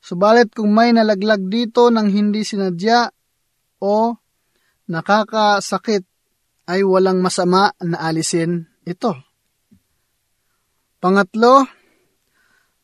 Subalit 0.00 0.48
kung 0.56 0.72
may 0.72 0.96
nalaglag 0.96 1.44
dito 1.52 1.92
ng 1.92 2.08
hindi 2.08 2.40
sinadya 2.40 3.12
o 3.84 4.16
nakakasakit 4.88 6.04
ay 6.72 6.80
walang 6.80 7.20
masama 7.20 7.68
na 7.84 8.00
alisin 8.00 8.64
ito. 8.88 9.12
Pangatlo, 11.00 11.68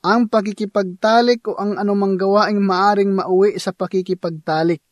ang 0.05 0.29
pakikipagtalik 0.29 1.49
o 1.49 1.57
ang 1.57 1.81
anumang 1.81 2.21
gawaing 2.21 2.61
maaring 2.61 3.17
mauwi 3.17 3.57
sa 3.57 3.73
pakikipagtalik. 3.73 4.85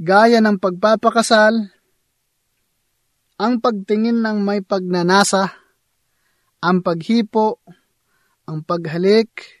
Gaya 0.00 0.40
ng 0.40 0.58
pagpapakasal, 0.58 1.54
ang 3.36 3.54
pagtingin 3.60 4.24
ng 4.24 4.40
may 4.42 4.64
pagnanasa, 4.64 5.61
ang 6.62 6.86
paghipo, 6.86 7.58
ang 8.46 8.62
paghalik, 8.62 9.60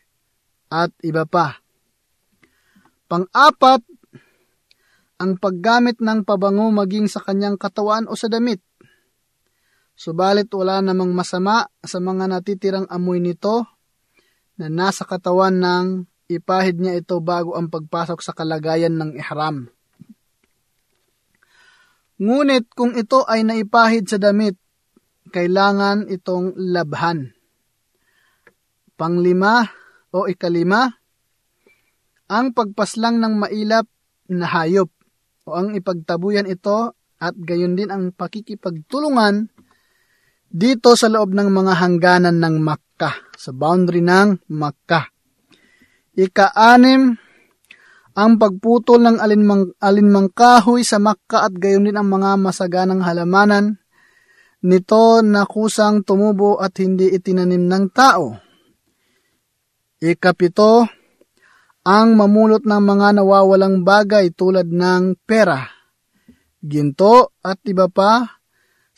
at 0.72 0.94
iba 1.04 1.26
pa. 1.26 1.60
Pang-apat, 3.10 3.84
ang 5.20 5.36
paggamit 5.36 6.00
ng 6.00 6.24
pabango 6.24 6.72
maging 6.72 7.10
sa 7.10 7.20
kanyang 7.20 7.60
katawan 7.60 8.08
o 8.08 8.16
sa 8.16 8.32
damit. 8.32 8.62
Subalit 9.92 10.48
wala 10.56 10.80
namang 10.80 11.12
masama 11.12 11.68
sa 11.84 11.98
mga 12.00 12.26
natitirang 12.26 12.88
amoy 12.88 13.20
nito 13.20 13.68
na 14.56 14.72
nasa 14.72 15.04
katawan 15.04 15.60
ng 15.60 15.86
ipahid 16.32 16.80
niya 16.80 17.04
ito 17.04 17.20
bago 17.20 17.54
ang 17.54 17.68
pagpasok 17.68 18.18
sa 18.24 18.32
kalagayan 18.32 18.96
ng 18.96 19.20
ihram. 19.20 19.68
Ngunit 22.22 22.70
kung 22.72 22.94
ito 22.94 23.26
ay 23.26 23.42
naipahid 23.42 24.06
sa 24.06 24.16
damit, 24.16 24.61
kailangan 25.30 26.10
itong 26.10 26.56
labhan. 26.56 27.36
Panglima, 28.96 29.66
o 30.12 30.28
ikalima, 30.28 30.92
ang 32.28 32.52
pagpaslang 32.52 33.20
ng 33.20 33.34
mailap 33.40 33.88
na 34.32 34.46
hayop 34.48 34.88
o 35.44 35.56
ang 35.56 35.74
ipagtabuyan 35.76 36.48
ito 36.48 36.94
at 37.18 37.34
gayon 37.36 37.74
din 37.74 37.92
ang 37.92 38.12
pakikipagtulungan 38.14 39.52
dito 40.52 40.92
sa 40.96 41.08
loob 41.08 41.32
ng 41.32 41.48
mga 41.48 41.72
hangganan 41.80 42.36
ng 42.36 42.60
Makkah, 42.60 43.16
sa 43.36 43.50
boundary 43.56 44.04
ng 44.04 44.52
Makkah. 44.52 45.08
Ika-anim, 46.12 47.16
ang 48.12 48.32
pagputol 48.36 49.00
ng 49.00 49.16
alinmang, 49.16 49.72
alinmang 49.80 50.28
kahoy 50.36 50.84
sa 50.84 51.00
Makkah 51.00 51.48
at 51.48 51.56
gayon 51.56 51.88
din 51.88 51.96
ang 51.96 52.12
mga 52.12 52.36
masaganang 52.36 53.00
halamanan 53.00 53.81
nito 54.62 55.20
na 55.26 55.46
kusang 55.46 56.06
tumubo 56.06 56.58
at 56.58 56.78
hindi 56.78 57.10
itinanim 57.10 57.66
ng 57.66 57.86
tao 57.90 58.42
Ikapito, 60.02 60.82
ang 61.86 62.18
mamulot 62.18 62.66
ng 62.66 62.82
mga 62.82 63.22
nawawalang 63.22 63.86
bagay 63.86 64.34
tulad 64.34 64.66
ng 64.66 65.14
pera, 65.22 65.62
ginto 66.58 67.30
at 67.38 67.62
iba 67.70 67.86
pa 67.86 68.26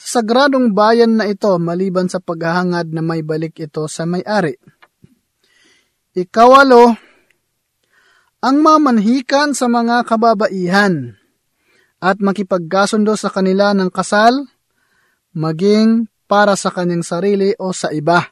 sa 0.01 0.25
sagradong 0.25 0.73
bayan 0.73 1.21
na 1.21 1.29
ito 1.29 1.53
maliban 1.61 2.09
sa 2.09 2.25
paghahangad 2.25 2.89
na 2.89 3.05
may 3.05 3.21
balik 3.21 3.61
ito 3.61 3.85
sa 3.85 4.09
may-ari. 4.09 4.57
Ikawalo, 6.17 6.97
ang 8.41 8.57
mamanhikan 8.65 9.53
sa 9.53 9.69
mga 9.69 10.09
kababaihan 10.09 11.21
at 12.01 12.17
makipagkasundo 12.17 13.13
sa 13.13 13.29
kanila 13.29 13.77
ng 13.77 13.93
kasal, 13.93 14.49
maging 15.35 16.07
para 16.25 16.57
sa 16.57 16.73
kanyang 16.73 17.05
sarili 17.05 17.53
o 17.61 17.75
sa 17.75 17.91
iba. 17.91 18.23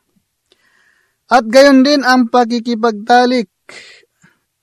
At 1.29 1.45
gayon 1.45 1.85
din 1.85 2.07
ang 2.07 2.31
pakikipagtalik 2.31 3.51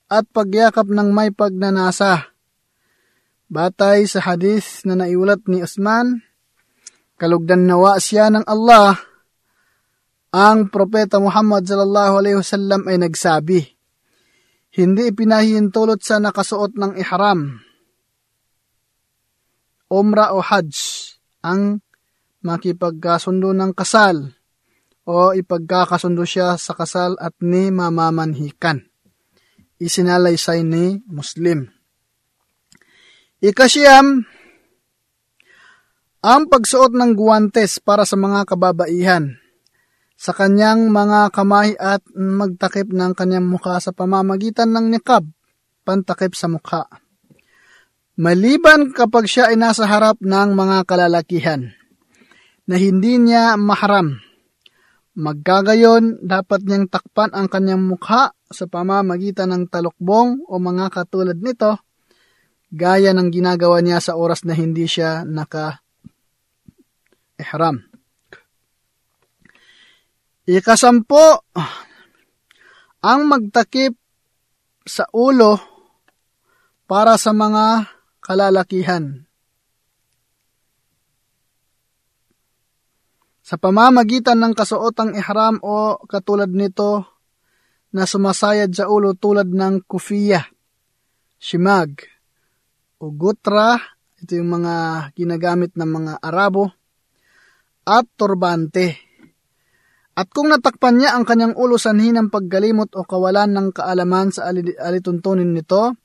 at 0.10 0.26
pagyakap 0.34 0.90
ng 0.90 1.10
may 1.14 1.30
pagnanasa. 1.30 2.34
Batay 3.50 4.06
sa 4.06 4.22
hadith 4.22 4.86
na 4.86 4.98
naiulat 4.98 5.46
ni 5.50 5.62
Usman, 5.66 6.22
kalugdan 7.18 7.66
nawa 7.66 7.98
siya 7.98 8.30
ng 8.30 8.46
Allah, 8.46 8.98
ang 10.30 10.70
propeta 10.70 11.18
Muhammad 11.18 11.66
sallallahu 11.66 12.14
alaihi 12.22 12.38
wasallam 12.38 12.86
ay 12.86 13.02
nagsabi, 13.02 13.60
hindi 14.78 15.10
ipinahihintulot 15.10 16.06
sa 16.06 16.22
nakasuot 16.22 16.78
ng 16.78 16.94
ihram, 17.02 17.58
umra 19.90 20.38
o 20.38 20.46
hajj, 20.46 20.78
ang 21.42 21.82
makipagkasundo 22.44 23.52
ng 23.52 23.72
kasal 23.76 24.32
o 25.10 25.34
ipagkakasundo 25.34 26.22
siya 26.24 26.56
sa 26.56 26.78
kasal 26.78 27.18
at 27.18 27.34
ni 27.42 27.74
mamamanhikan. 27.74 28.86
Isinalaysay 29.80 30.62
ni 30.62 31.02
Muslim. 31.08 31.66
Ikasyam, 33.40 34.28
ang 36.20 36.44
pagsuot 36.52 36.92
ng 36.92 37.16
guwantes 37.16 37.80
para 37.80 38.04
sa 38.04 38.20
mga 38.20 38.44
kababaihan 38.44 39.40
sa 40.20 40.36
kanyang 40.36 40.92
mga 40.92 41.32
kamay 41.32 41.80
at 41.80 42.04
magtakip 42.12 42.92
ng 42.92 43.16
kanyang 43.16 43.48
mukha 43.48 43.80
sa 43.80 43.96
pamamagitan 43.96 44.68
ng 44.68 44.92
niqab, 44.92 45.24
pantakip 45.88 46.36
sa 46.36 46.52
mukha. 46.52 46.92
Maliban 48.20 48.92
kapag 48.92 49.32
siya 49.32 49.48
ay 49.48 49.56
nasa 49.56 49.88
harap 49.88 50.20
ng 50.20 50.50
mga 50.52 50.84
kalalakihan 50.84 51.79
na 52.70 52.78
hindi 52.78 53.18
niya 53.18 53.58
mahram 53.58 54.22
Magkagayon, 55.20 56.24
dapat 56.24 56.64
niyang 56.64 56.88
takpan 56.88 57.36
ang 57.36 57.52
kanyang 57.52 57.84
mukha 57.84 58.32
sa 58.48 58.66
pamamagitan 58.72 59.52
ng 59.52 59.68
talukbong 59.68 60.48
o 60.48 60.56
mga 60.64 60.88
katulad 60.88 61.36
nito, 61.36 61.76
gaya 62.72 63.12
ng 63.12 63.28
ginagawa 63.28 63.84
niya 63.84 64.00
sa 64.00 64.16
oras 64.16 64.48
na 64.48 64.56
hindi 64.56 64.88
siya 64.88 65.28
naka-ihram. 65.28 65.84
Ikasampo, 70.48 71.52
ang 73.04 73.22
magtakip 73.28 74.00
sa 74.88 75.04
ulo 75.12 75.60
para 76.88 77.20
sa 77.20 77.36
mga 77.36 77.92
kalalakihan. 78.24 79.29
Sa 83.50 83.58
pamamagitan 83.58 84.38
ng 84.38 84.54
kasuotang 84.54 85.18
ihram 85.18 85.58
o 85.66 85.98
katulad 86.06 86.54
nito 86.54 87.18
na 87.90 88.06
sumasayad 88.06 88.70
sa 88.78 88.86
ulo 88.86 89.18
tulad 89.18 89.50
ng 89.50 89.90
kufiya, 89.90 90.46
shimag, 91.42 91.98
o 93.02 93.10
gutra, 93.10 93.82
ito 94.22 94.38
yung 94.38 94.54
mga 94.62 94.76
ginagamit 95.18 95.74
ng 95.74 95.90
mga 95.90 96.14
Arabo, 96.22 96.70
at 97.90 98.06
turbante. 98.14 99.02
At 100.14 100.30
kung 100.30 100.54
natakpan 100.54 101.02
niya 101.02 101.18
ang 101.18 101.26
kanyang 101.26 101.58
ulo 101.58 101.82
sanhi 101.82 102.14
ng 102.14 102.30
paggalimot 102.30 102.94
o 102.94 103.02
kawalan 103.02 103.50
ng 103.50 103.68
kaalaman 103.74 104.30
sa 104.30 104.54
alituntunin 104.54 105.58
nito, 105.58 105.98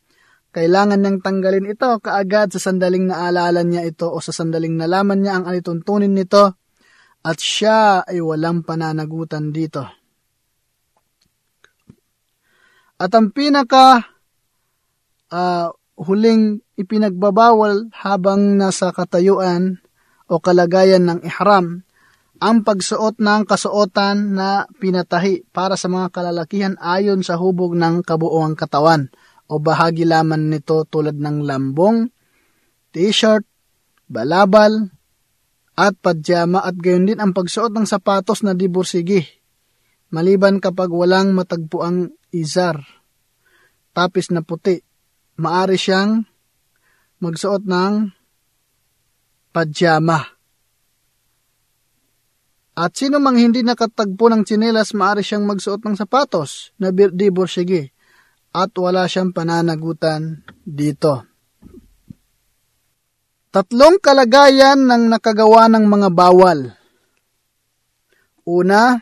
kailangan 0.49 0.97
niyang 0.97 1.21
tanggalin 1.21 1.69
ito 1.69 1.93
kaagad 2.01 2.57
sa 2.57 2.73
sandaling 2.73 3.05
naalala 3.05 3.61
niya 3.69 3.85
ito 3.85 4.09
o 4.09 4.17
sa 4.25 4.33
sandaling 4.33 4.81
nalaman 4.81 5.21
niya 5.21 5.37
ang 5.37 5.45
alituntunin 5.45 6.17
nito 6.17 6.64
at 7.25 7.41
siya 7.41 8.05
ay 8.05 8.21
walang 8.21 8.61
pananagutan 8.61 9.49
dito. 9.49 9.89
At 13.01 13.11
ang 13.17 13.33
pinaka 13.33 14.05
uh, 15.33 15.69
huling 15.99 16.63
ipinagbabawal 16.77 17.91
habang 17.97 18.61
nasa 18.61 18.93
katayuan 18.93 19.81
o 20.29 20.39
kalagayan 20.39 21.09
ng 21.09 21.21
ihram 21.27 21.83
ang 22.43 22.67
pagsuot 22.67 23.23
ng 23.23 23.43
kasuotan 23.47 24.37
na 24.37 24.69
pinatahi 24.79 25.49
para 25.55 25.79
sa 25.79 25.89
mga 25.89 26.13
kalalakihan 26.13 26.75
ayon 26.83 27.23
sa 27.25 27.39
hubog 27.39 27.79
ng 27.79 28.03
kabuuang 28.03 28.59
katawan 28.59 29.09
o 29.49 29.63
bahagi 29.63 30.05
laman 30.05 30.51
nito 30.51 30.83
tulad 30.89 31.15
ng 31.15 31.47
lambong, 31.47 32.11
t-shirt, 32.91 33.47
balabal, 34.11 34.94
at 35.75 35.99
padyama 35.99 36.63
at 36.63 36.79
gayon 36.79 37.11
din 37.11 37.19
ang 37.19 37.35
pagsuot 37.35 37.75
ng 37.75 37.87
sapatos 37.87 38.47
na 38.47 38.55
di 38.55 38.71
bursigi, 38.71 39.23
maliban 40.15 40.63
kapag 40.63 40.91
walang 40.91 41.35
matagpuang 41.35 42.15
izar, 42.31 42.83
tapis 43.91 44.31
na 44.31 44.43
puti. 44.43 44.79
Maari 45.35 45.75
siyang 45.75 46.23
magsuot 47.19 47.67
ng 47.67 48.15
padyama. 49.51 50.23
At 52.75 52.95
sino 52.95 53.19
mang 53.19 53.39
hindi 53.39 53.67
nakatagpo 53.67 54.31
ng 54.31 54.47
tsinelas, 54.47 54.95
maari 54.95 55.27
siyang 55.27 55.43
magsuot 55.43 55.83
ng 55.83 55.99
sapatos 55.99 56.71
na 56.79 56.95
di 56.95 57.29
bursigi 57.35 57.87
at 58.55 58.71
wala 58.79 59.11
siyang 59.11 59.35
pananagutan 59.35 60.47
dito. 60.63 61.34
Tatlong 63.55 64.03
kalagayan 64.03 64.83
ng 64.83 65.15
nakagawa 65.15 65.71
ng 65.71 65.87
mga 65.87 66.11
bawal. 66.11 66.75
Una, 68.43 68.99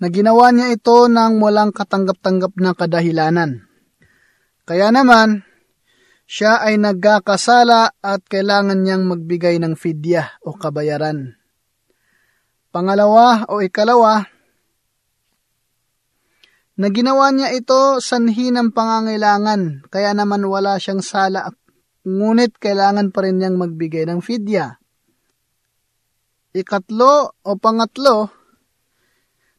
na 0.00 0.06
ginawa 0.08 0.48
niya 0.48 0.72
ito 0.72 1.12
ng 1.12 1.44
walang 1.44 1.68
katanggap-tanggap 1.76 2.56
na 2.56 2.72
kadahilanan. 2.72 3.68
Kaya 4.64 4.88
naman, 4.88 5.44
siya 6.24 6.64
ay 6.64 6.80
nagkakasala 6.80 8.00
at 8.00 8.24
kailangan 8.24 8.80
niyang 8.80 9.04
magbigay 9.04 9.60
ng 9.60 9.76
fidya 9.76 10.40
o 10.40 10.56
kabayaran. 10.56 11.36
Pangalawa 12.72 13.44
o 13.52 13.60
ikalawa, 13.60 14.24
na 16.80 16.88
ginawa 16.88 17.28
niya 17.28 17.52
ito 17.52 18.00
sanhi 18.00 18.48
ng 18.48 18.72
pangangailangan, 18.72 19.84
kaya 19.92 20.16
naman 20.16 20.48
wala 20.48 20.80
siyang 20.80 21.04
sala, 21.04 21.52
ngunit 22.04 22.56
kailangan 22.60 23.10
pa 23.10 23.24
rin 23.24 23.40
niyang 23.40 23.56
magbigay 23.56 24.04
ng 24.04 24.20
fidya. 24.20 24.76
Ikatlo 26.54 27.34
o 27.42 27.50
pangatlo, 27.58 28.30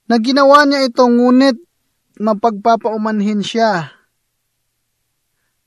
na 0.05 0.15
ginawa 0.21 0.63
niya 0.63 0.85
ito 0.87 1.03
ngunit 1.03 1.57
mapagpapaumanhin 2.21 3.43
siya 3.43 3.95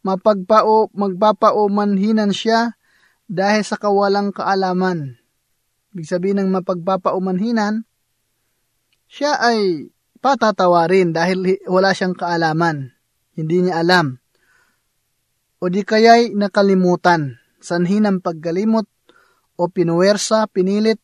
mapagpao, 0.08 0.88
magpapaumanhinan 0.94 2.32
siya 2.32 2.78
dahil 3.28 3.60
sa 3.60 3.76
kawalang 3.76 4.32
kaalaman. 4.32 5.20
Ibig 5.92 6.08
sabihin 6.08 6.40
ng 6.44 6.50
mapagpapaumanhinan, 6.52 7.84
siya 9.08 9.36
ay 9.40 9.92
patatawarin 10.20 11.12
dahil 11.12 11.60
wala 11.68 11.92
siyang 11.92 12.16
kaalaman. 12.16 12.92
Hindi 13.36 13.68
niya 13.68 13.84
alam. 13.84 14.16
O 15.58 15.66
di 15.66 15.82
kaya'y 15.82 16.38
nakalimutan, 16.38 17.34
sanhi 17.58 17.98
ng 17.98 18.22
paggalimot 18.22 18.86
o 19.58 19.66
pinuwersa, 19.66 20.46
pinilit, 20.46 21.02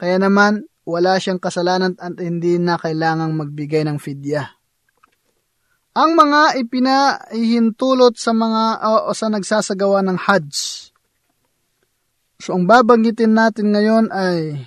kaya 0.00 0.16
naman 0.16 0.64
wala 0.88 1.20
siyang 1.20 1.40
kasalanan 1.40 1.92
at 2.00 2.16
hindi 2.16 2.56
na 2.56 2.80
kailangang 2.80 3.36
magbigay 3.36 3.84
ng 3.84 4.00
fidya. 4.00 4.56
Ang 5.94 6.16
mga 6.16 6.58
ipinahihintulot 6.64 8.18
sa 8.18 8.34
mga 8.34 8.62
o, 8.82 8.92
o 9.08 9.14
sa 9.14 9.30
nagsasagawa 9.30 10.02
ng 10.02 10.18
Hajj. 10.18 10.52
So 12.42 12.58
ang 12.58 12.66
babanggitin 12.66 13.36
natin 13.36 13.70
ngayon 13.70 14.10
ay 14.10 14.64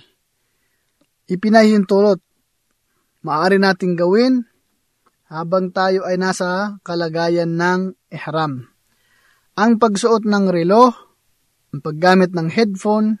ipinahihintulot. 1.28 2.22
Maaari 3.26 3.60
nating 3.60 3.98
gawin 3.98 4.46
habang 5.28 5.68
tayo 5.68 6.08
ay 6.08 6.16
nasa 6.16 6.80
kalagayan 6.80 7.60
ng 7.60 7.92
ihram. 8.08 8.77
Ang 9.58 9.82
pagsuot 9.82 10.22
ng 10.22 10.54
relo, 10.54 10.94
ang 11.74 11.82
paggamit 11.82 12.30
ng 12.30 12.46
headphone, 12.46 13.18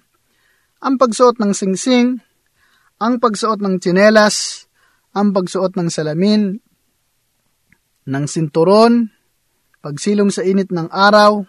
ang 0.78 0.94
pagsuot 0.94 1.42
ng 1.42 1.50
singsing, 1.50 2.22
ang 3.02 3.18
pagsuot 3.18 3.58
ng 3.58 3.82
tsinelas, 3.82 4.70
ang 5.18 5.34
pagsuot 5.34 5.74
ng 5.74 5.90
salamin, 5.90 6.62
ng 8.06 8.24
sinturon, 8.30 9.10
pagsilong 9.82 10.30
sa 10.30 10.46
init 10.46 10.70
ng 10.70 10.86
araw, 10.94 11.42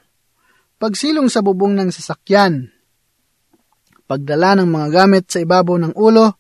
pagsilong 0.82 1.30
sa 1.30 1.46
bubong 1.46 1.78
ng 1.78 1.94
sasakyan, 1.94 2.74
pagdala 4.10 4.58
ng 4.58 4.74
mga 4.74 4.88
gamit 4.90 5.30
sa 5.30 5.38
ibabaw 5.38 5.78
ng 5.86 5.94
ulo, 5.94 6.34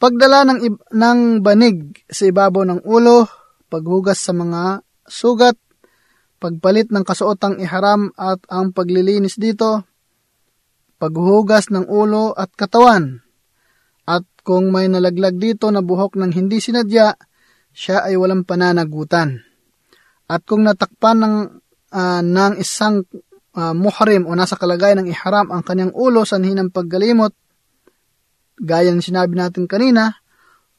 pagdala 0.00 0.48
ng, 0.48 0.88
ng 0.88 1.18
banig 1.44 2.00
sa 2.08 2.32
ibabaw 2.32 2.64
ng 2.64 2.80
ulo, 2.88 3.28
paghugas 3.68 4.24
sa 4.24 4.32
mga 4.32 4.80
sugat, 5.04 5.60
pagpalit 6.42 6.90
ng 6.90 7.06
kasuotang 7.06 7.62
iharam 7.62 8.10
at 8.18 8.42
ang 8.50 8.74
paglilinis 8.74 9.38
dito, 9.38 9.86
paghugas 10.98 11.70
ng 11.70 11.86
ulo 11.86 12.34
at 12.34 12.50
katawan, 12.58 13.22
at 14.02 14.26
kung 14.42 14.74
may 14.74 14.90
nalaglag 14.90 15.38
dito 15.38 15.70
na 15.70 15.78
buhok 15.78 16.18
ng 16.18 16.34
hindi 16.34 16.58
sinadya, 16.58 17.14
siya 17.70 18.02
ay 18.10 18.18
walang 18.18 18.42
pananagutan. 18.42 19.38
At 20.26 20.42
kung 20.42 20.66
natakpan 20.66 21.22
ng, 21.22 21.36
uh, 21.94 22.22
ng 22.26 22.52
isang 22.58 23.06
uh, 23.54 23.74
muhrim 23.76 24.26
o 24.26 24.34
nasa 24.34 24.58
kalagayan 24.58 25.06
ng 25.06 25.08
ihram 25.14 25.48
ang 25.54 25.62
kanyang 25.62 25.94
ulo 25.94 26.26
sa 26.26 26.42
ng 26.42 26.74
paggalimot, 26.74 27.32
gaya 28.58 28.90
ng 28.90 29.04
sinabi 29.04 29.38
natin 29.38 29.70
kanina, 29.70 30.18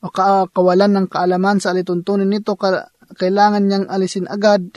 o 0.03 0.11
ka- 0.11 0.51
kawalan 0.51 0.91
ng 0.91 1.07
kaalaman 1.07 1.63
sa 1.63 1.71
alituntunin 1.71 2.27
nito, 2.27 2.59
ka- 2.59 2.91
kailangan 3.15 3.63
niyang 3.63 3.87
alisin 3.87 4.27
agad. 4.27 4.67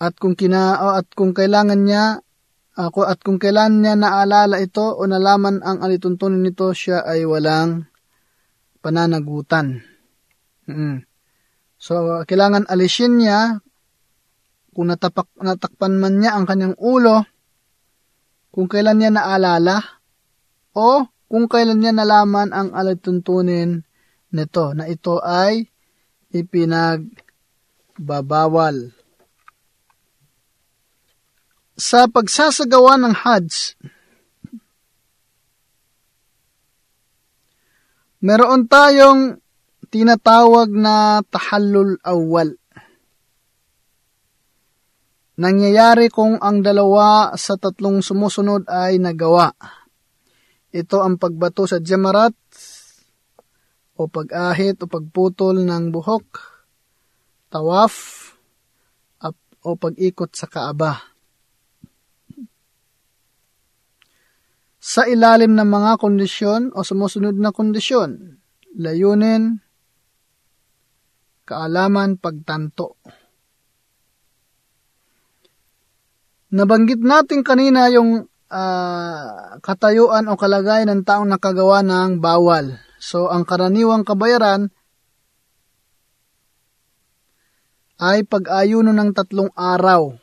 At 0.00 0.16
kung 0.16 0.32
kina 0.32 0.80
o 0.80 0.96
at 0.96 1.12
kung 1.12 1.36
kailangan 1.36 1.84
niya 1.84 2.24
ako 2.80 3.04
at 3.04 3.20
kung 3.20 3.36
kailan 3.36 3.84
niya 3.84 3.92
naalala 3.98 4.56
ito 4.56 4.96
o 4.96 5.04
nalaman 5.04 5.60
ang 5.60 5.84
alituntunin 5.84 6.40
nito, 6.40 6.72
siya 6.72 7.04
ay 7.04 7.28
walang 7.28 7.84
pananagutan. 8.80 9.84
Mm. 10.64 11.04
So, 11.76 12.24
kailangan 12.24 12.64
alisin 12.72 13.20
niya 13.20 13.60
kung 14.72 14.88
natapak, 14.88 15.28
natakpan 15.36 16.00
man 16.00 16.16
niya 16.22 16.38
ang 16.38 16.46
kanyang 16.48 16.78
ulo, 16.80 17.20
kung 18.54 18.70
kailan 18.70 19.02
niya 19.02 19.10
naalala, 19.12 19.82
o 20.72 21.04
kung 21.28 21.44
kailan 21.50 21.82
niya 21.82 21.90
nalaman 21.92 22.54
ang 22.54 22.70
alituntunin 22.72 23.82
nito, 24.30 24.70
na 24.72 24.86
ito 24.88 25.20
ay 25.20 25.68
ipinagbabawal. 26.30 28.94
Sa 31.80 32.04
pagsasagawa 32.04 33.00
ng 33.00 33.14
Hajj, 33.24 33.80
meron 38.20 38.68
tayong 38.68 39.40
tinatawag 39.88 40.68
na 40.76 41.24
tahallul 41.24 41.96
awal. 42.04 42.52
Nangyayari 45.40 46.12
kung 46.12 46.36
ang 46.36 46.60
dalawa 46.60 47.32
sa 47.40 47.56
tatlong 47.56 48.04
sumusunod 48.04 48.68
ay 48.68 49.00
nagawa. 49.00 49.48
Ito 50.76 51.00
ang 51.00 51.16
pagbato 51.16 51.64
sa 51.64 51.80
jamarat 51.80 52.36
o 53.96 54.04
pag-ahit 54.04 54.84
o 54.84 54.84
pagputol 54.84 55.64
ng 55.64 55.88
buhok, 55.88 56.28
tawaf, 57.48 58.20
o 59.60 59.76
pag-ikot 59.76 60.32
sa 60.32 60.44
kaaba. 60.44 61.09
Sa 64.80 65.04
ilalim 65.04 65.52
ng 65.52 65.68
mga 65.68 66.00
kondisyon 66.00 66.72
o 66.72 66.80
sumusunod 66.80 67.36
na 67.36 67.52
kondisyon, 67.52 68.40
layunin, 68.80 69.60
kaalaman, 71.44 72.16
pagtanto. 72.16 72.96
Nabanggit 76.56 77.04
natin 77.04 77.44
kanina 77.44 77.92
yung 77.92 78.24
uh, 78.48 79.60
katayuan 79.60 80.32
o 80.32 80.40
kalagayan 80.40 80.88
ng 80.88 81.02
taong 81.04 81.28
nakagawa 81.28 81.84
ng 81.84 82.16
bawal. 82.16 82.80
So, 82.96 83.28
ang 83.28 83.44
karaniwang 83.44 84.08
kabayaran 84.08 84.72
ay 88.00 88.24
pag-ayuno 88.24 88.96
ng 88.96 89.12
tatlong 89.12 89.52
araw 89.52 90.16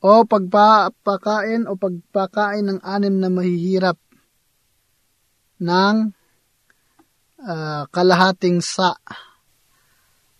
o 0.00 0.24
pagpapakain 0.24 1.68
o 1.68 1.76
pagpakain 1.76 2.64
ng 2.64 2.80
anim 2.80 3.20
na 3.20 3.28
mahihirap 3.28 4.00
ng 5.60 5.96
uh, 7.44 7.84
kalahating 7.92 8.64
sa. 8.64 8.96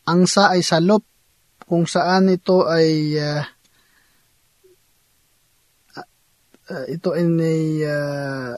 Ang 0.08 0.24
sa 0.24 0.56
ay 0.56 0.64
salop 0.64 1.04
kung 1.68 1.84
saan 1.84 2.32
ito 2.32 2.64
ay 2.66 3.20
uh, 3.20 3.44
uh, 6.72 6.84
ito 6.88 7.12
ay 7.12 7.28
uh, 7.84 8.56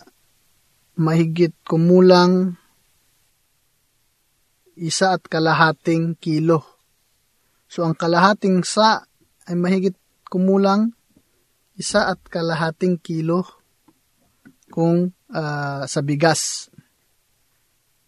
mahigit 1.02 1.52
kumulang 1.66 2.54
isa 4.78 5.18
at 5.18 5.26
kalahating 5.26 6.16
kilo. 6.16 6.64
So 7.66 7.84
ang 7.84 7.98
kalahating 7.98 8.62
sa 8.62 9.04
ay 9.50 9.58
mahigit 9.58 9.98
kumulang 10.32 10.96
isa 11.76 12.08
at 12.08 12.24
kalahating 12.24 12.96
kilo 12.96 13.44
kung 14.72 15.12
uh, 15.28 15.84
sa 15.84 16.00
bigas. 16.00 16.72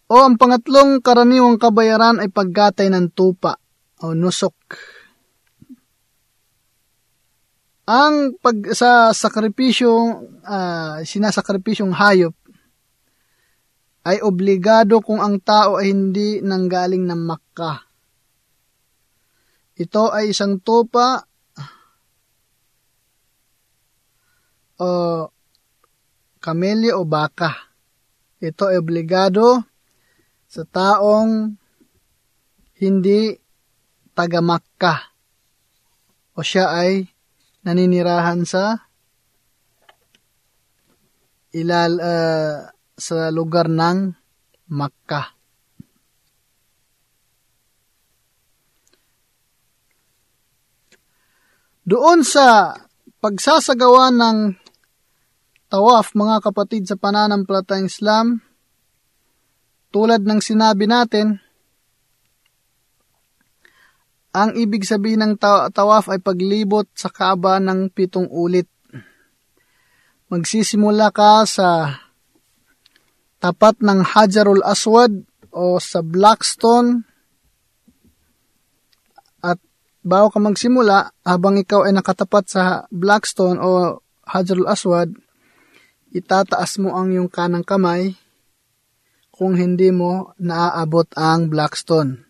O 0.09 0.25
ang 0.25 0.37
pangatlong 0.41 1.01
karaniwang 1.05 1.61
kabayaran 1.61 2.17
ay 2.21 2.33
paggatay 2.33 2.89
ng 2.89 3.13
tupa 3.13 3.57
o 4.01 4.17
nusok. 4.17 4.57
Ang 7.85 8.41
pag 8.41 8.57
sa 8.73 9.13
sakripisyo, 9.13 9.93
uh, 10.41 11.05
sinasakripisyong 11.05 11.93
hayop 11.93 12.33
ay 14.05 14.21
obligado 14.25 15.01
kung 15.01 15.21
ang 15.21 15.37
tao 15.41 15.77
ay 15.77 15.93
hindi 15.93 16.41
nanggaling 16.41 17.05
ng 17.05 17.21
Makkah. 17.25 17.77
Ito 19.77 20.13
ay 20.13 20.33
isang 20.33 20.61
tupa 20.61 21.25
o 24.79 25.25
kamelyo 26.43 27.01
o 27.01 27.07
baka. 27.07 27.51
Ito 28.43 28.69
ay 28.69 28.77
obligado 28.77 29.63
sa 30.45 30.63
taong 30.67 31.55
hindi 32.79 33.33
taga 34.15 34.39
Makkah 34.43 34.99
o 36.35 36.43
siya 36.43 36.71
ay 36.75 37.07
naninirahan 37.63 38.43
sa 38.43 38.85
ilal 41.55 41.93
uh, 41.97 42.67
sa 42.95 43.31
lugar 43.31 43.71
ng 43.71 44.11
Makkah. 44.75 45.35
Doon 51.85 52.25
sa 52.25 52.73
pagsasagawa 53.21 54.09
ng 54.09 54.64
tawaf 55.69 56.13
mga 56.13 56.41
kapatid 56.45 56.85
sa 56.85 56.95
pananampalatayang 56.99 57.89
Islam, 57.89 58.39
tulad 59.89 60.21
ng 60.21 60.41
sinabi 60.43 60.85
natin, 60.85 61.39
ang 64.35 64.51
ibig 64.59 64.83
sabihin 64.83 65.23
ng 65.23 65.33
tawaf 65.71 66.11
ay 66.11 66.19
paglibot 66.19 66.91
sa 66.91 67.07
Kaaba 67.07 67.63
ng 67.63 67.87
pitong 67.87 68.27
ulit. 68.27 68.67
Magsisimula 70.27 71.15
ka 71.15 71.47
sa 71.47 71.95
tapat 73.39 73.79
ng 73.79 74.03
Hajarul 74.03 74.59
Aswad 74.67 75.23
o 75.55 75.79
sa 75.79 76.03
Blackstone 76.03 77.07
at 79.39 79.55
bago 80.03 80.27
ka 80.27 80.43
magsimula 80.43 81.15
habang 81.23 81.55
ikaw 81.55 81.87
ay 81.87 81.95
nakatapat 81.95 82.43
sa 82.51 82.63
Blackstone 82.91 83.63
o 83.63 84.03
Hajarul 84.27 84.67
Aswad 84.67 85.15
itataas 86.15 86.79
mo 86.79 86.95
ang 86.95 87.11
iyong 87.11 87.27
kanang 87.27 87.67
kamay 87.67 88.15
kung 89.35 89.59
hindi 89.59 89.91
mo 89.91 90.31
naaabot 90.39 91.11
ang 91.19 91.51
Blackstone. 91.51 92.23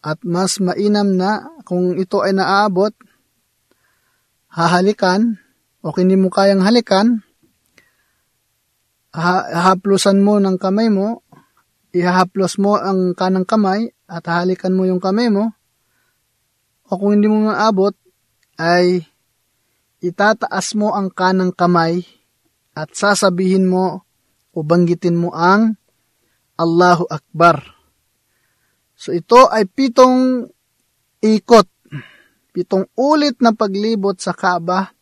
At 0.00 0.24
mas 0.24 0.56
mainam 0.56 1.12
na 1.20 1.52
kung 1.68 2.00
ito 2.00 2.24
ay 2.24 2.32
naaabot, 2.32 2.96
hahalikan 4.48 5.36
o 5.84 5.92
hindi 5.92 6.16
mo 6.16 6.32
kayang 6.32 6.64
halikan, 6.64 7.20
hahaplusan 9.12 10.24
mo 10.24 10.40
ng 10.40 10.56
kamay 10.56 10.88
mo, 10.88 11.20
ihahaplos 11.92 12.56
mo 12.56 12.80
ang 12.80 13.12
kanang 13.12 13.44
kamay 13.44 13.92
at 14.08 14.24
hahalikan 14.24 14.72
mo 14.72 14.88
yung 14.88 15.02
kamay 15.02 15.28
mo, 15.28 15.52
o 16.88 16.96
kung 16.96 17.20
hindi 17.20 17.28
mo 17.28 17.52
maabot, 17.52 17.92
ay 18.56 19.04
itataas 20.00 20.72
mo 20.72 20.96
ang 20.96 21.12
kanang 21.12 21.52
kamay 21.52 22.00
at 22.78 22.94
sasabihin 22.94 23.66
mo 23.66 24.06
o 24.54 24.62
banggitin 24.62 25.18
mo 25.18 25.34
ang 25.34 25.74
Allahu 26.54 27.10
Akbar. 27.10 27.58
So 28.94 29.10
ito 29.10 29.50
ay 29.50 29.66
pitong 29.66 30.46
ikot, 31.18 31.66
pitong 32.54 32.86
ulit 32.94 33.42
na 33.42 33.50
paglibot 33.50 34.18
sa 34.22 34.30
Kaaba 34.30 34.94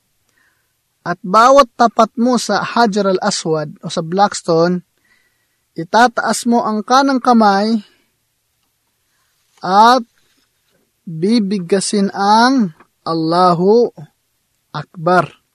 at 1.05 1.19
bawat 1.21 1.69
tapat 1.77 2.17
mo 2.17 2.41
sa 2.41 2.65
Hajar 2.65 3.13
al-Aswad 3.13 3.77
o 3.85 3.93
sa 3.93 4.01
Blackstone, 4.01 4.83
itataas 5.77 6.49
mo 6.49 6.65
ang 6.65 6.81
kanang 6.81 7.21
kamay 7.21 7.79
at 9.61 10.03
bibigkasin 11.07 12.11
ang 12.11 12.75
Allahu 13.07 13.93
Akbar. 14.75 15.46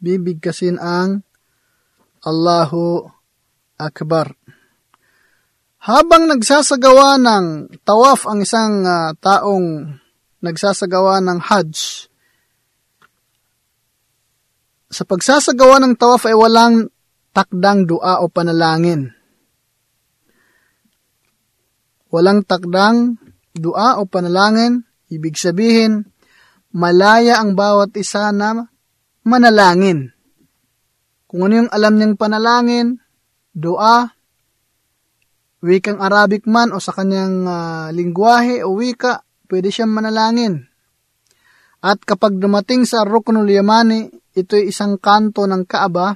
Bibigkasin 0.00 0.80
ang 0.80 1.20
Allahu 2.24 3.04
Akbar. 3.76 4.32
Habang 5.80 6.28
nagsasagawa 6.28 7.20
ng 7.20 7.44
tawaf 7.84 8.24
ang 8.24 8.44
isang 8.44 8.84
uh, 8.84 9.12
taong 9.16 9.96
nagsasagawa 10.40 11.20
ng 11.24 11.38
Hajj, 11.40 12.08
sa 14.90 15.04
pagsasagawa 15.04 15.84
ng 15.84 15.94
tawaf 16.00 16.24
ay 16.28 16.36
walang 16.36 16.88
takdang 17.36 17.84
dua 17.84 18.24
o 18.24 18.28
panalangin. 18.32 19.12
Walang 22.10 22.42
takdang 22.42 23.20
dua 23.52 24.00
o 24.00 24.08
panalangin, 24.08 24.82
ibig 25.12 25.38
sabihin, 25.38 26.08
malaya 26.74 27.38
ang 27.38 27.54
bawat 27.54 27.94
isa 27.94 28.34
na 28.34 28.66
manalangin. 29.24 30.12
Kung 31.30 31.46
ano 31.46 31.64
yung 31.64 31.70
alam 31.70 31.94
niyang 31.94 32.18
panalangin, 32.18 32.98
dua, 33.54 34.10
wikang 35.62 36.00
Arabic 36.00 36.48
man 36.48 36.72
o 36.74 36.82
sa 36.82 36.90
kanyang 36.96 37.46
uh, 37.46 37.88
lingwahe 37.94 38.66
o 38.66 38.74
wika, 38.74 39.22
pwede 39.46 39.70
siyang 39.70 39.92
manalangin. 39.92 40.66
At 41.80 42.04
kapag 42.04 42.36
dumating 42.36 42.84
sa 42.84 43.08
Ruknul 43.08 43.48
Yamani, 43.48 44.12
ito 44.36 44.52
ay 44.58 44.68
isang 44.68 45.00
kanto 45.00 45.48
ng 45.48 45.64
Kaaba, 45.64 46.12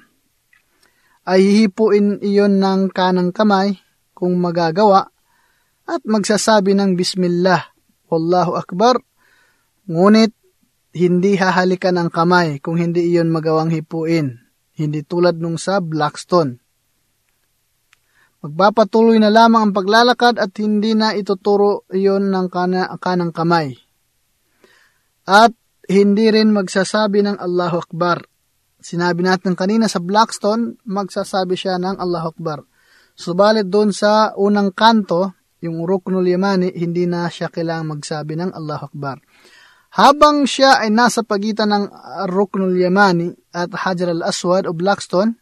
ay 1.25 1.40
hihipuin 1.40 2.21
iyon 2.21 2.61
ng 2.61 2.93
kanang 2.93 3.33
kamay 3.33 3.81
kung 4.12 4.37
magagawa 4.37 5.09
at 5.88 6.05
magsasabi 6.05 6.77
ng 6.77 7.01
Bismillah, 7.01 7.73
Wallahu 8.12 8.61
Akbar, 8.61 9.01
ngunit 9.88 10.37
hindi 10.94 11.35
hahalikan 11.35 11.98
ang 11.98 12.09
kamay 12.09 12.62
kung 12.62 12.78
hindi 12.78 13.11
iyon 13.11 13.35
magawang 13.35 13.74
hipuin, 13.74 14.38
hindi 14.78 15.02
tulad 15.02 15.42
nung 15.42 15.59
sa 15.59 15.83
Blackstone. 15.83 16.62
Magpapatuloy 18.46 19.18
na 19.18 19.33
lamang 19.33 19.68
ang 19.68 19.72
paglalakad 19.74 20.38
at 20.38 20.54
hindi 20.62 20.94
na 20.94 21.16
ituturo 21.18 21.83
iyon 21.90 22.30
ng 22.30 22.46
kana, 22.46 22.94
kanang 23.02 23.35
kamay. 23.35 23.74
At 25.26 25.50
hindi 25.90 26.30
rin 26.30 26.54
magsasabi 26.54 27.24
ng 27.24 27.37
Allahu 27.42 27.83
Akbar. 27.83 28.22
Sinabi 28.85 29.24
natin 29.24 29.57
kanina 29.57 29.88
sa 29.88 29.98
Blackstone, 29.98 30.76
magsasabi 30.85 31.57
siya 31.57 31.80
ng 31.80 31.96
Allahu 31.96 32.37
Akbar. 32.37 32.68
Subalit 33.16 33.66
doon 33.72 33.90
sa 33.96 34.37
unang 34.37 34.76
kanto, 34.76 35.33
yung 35.64 35.88
Ruknul 35.88 36.28
Yamani, 36.28 36.68
hindi 36.76 37.09
na 37.09 37.24
siya 37.33 37.48
kailangang 37.48 37.96
magsabi 37.96 38.37
ng 38.37 38.52
Allahu 38.52 38.85
Akbar. 38.92 39.24
Habang 39.94 40.42
siya 40.42 40.83
ay 40.83 40.90
nasa 40.90 41.22
pagitan 41.22 41.70
ng 41.70 41.85
Ruknul 42.26 42.74
Yamani 42.74 43.30
at 43.54 43.70
Hajar 43.70 44.11
al-Aswad 44.11 44.66
o 44.66 44.74
Blackstone, 44.74 45.38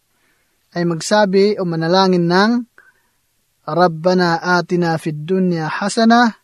ay 0.76 0.84
magsabi 0.84 1.56
o 1.56 1.64
manalangin 1.64 2.28
ng 2.28 2.52
Rabbana 3.64 4.44
atina 4.60 5.00
fid 5.00 5.24
dunya 5.24 5.72
hasana 5.72 6.36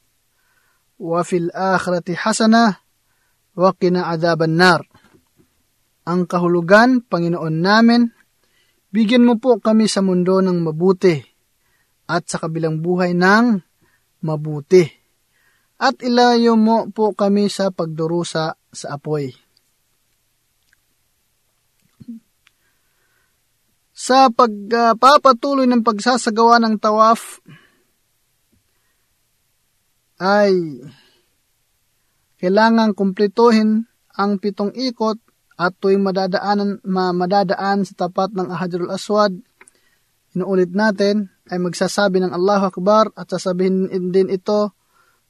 wa 0.97 1.21
fil 1.21 1.53
akhirati 1.53 2.17
hasana 2.17 2.81
wa 3.53 3.77
qina 3.77 4.09
adhaban 4.09 4.57
nar. 4.57 4.89
Ang 6.09 6.25
kahulugan, 6.25 7.05
Panginoon 7.05 7.57
namin, 7.61 8.09
bigyan 8.89 9.29
mo 9.29 9.37
po 9.37 9.61
kami 9.61 9.85
sa 9.85 10.01
mundo 10.01 10.41
ng 10.41 10.65
mabuti 10.65 11.21
at 12.09 12.25
sa 12.25 12.41
kabilang 12.41 12.81
buhay 12.81 13.13
ng 13.13 13.61
mabuti 14.25 14.98
at 15.79 16.03
ilayo 16.03 16.59
mo 16.59 16.91
po 16.91 17.15
kami 17.15 17.47
sa 17.47 17.71
pagdurusa 17.71 18.59
sa 18.59 18.87
apoy. 18.91 19.31
Sa 23.95 24.31
pagpapatuloy 24.31 25.67
uh, 25.67 25.73
ng 25.75 25.83
pagsasagawa 25.87 26.59
ng 26.63 26.83
tawaf, 26.83 27.43
ay 30.19 30.83
kailangang 32.39 32.95
kumplituhin 32.95 33.87
ang 34.19 34.43
pitong 34.43 34.75
ikot 34.75 35.19
at 35.59 35.75
tuwing 35.79 36.03
madadaanan, 36.03 36.79
ma, 36.87 37.11
madadaan 37.11 37.83
sa 37.83 38.07
tapat 38.07 38.35
ng 38.35 38.51
Hajarul 38.51 38.95
Aswad, 38.95 39.35
inuulit 40.35 40.71
natin, 40.71 41.35
ay 41.51 41.59
magsasabi 41.59 42.23
ng 42.23 42.31
Allahu 42.31 42.71
Akbar 42.71 43.11
at 43.19 43.31
sasabihin 43.31 43.91
din 44.15 44.31
ito 44.31 44.78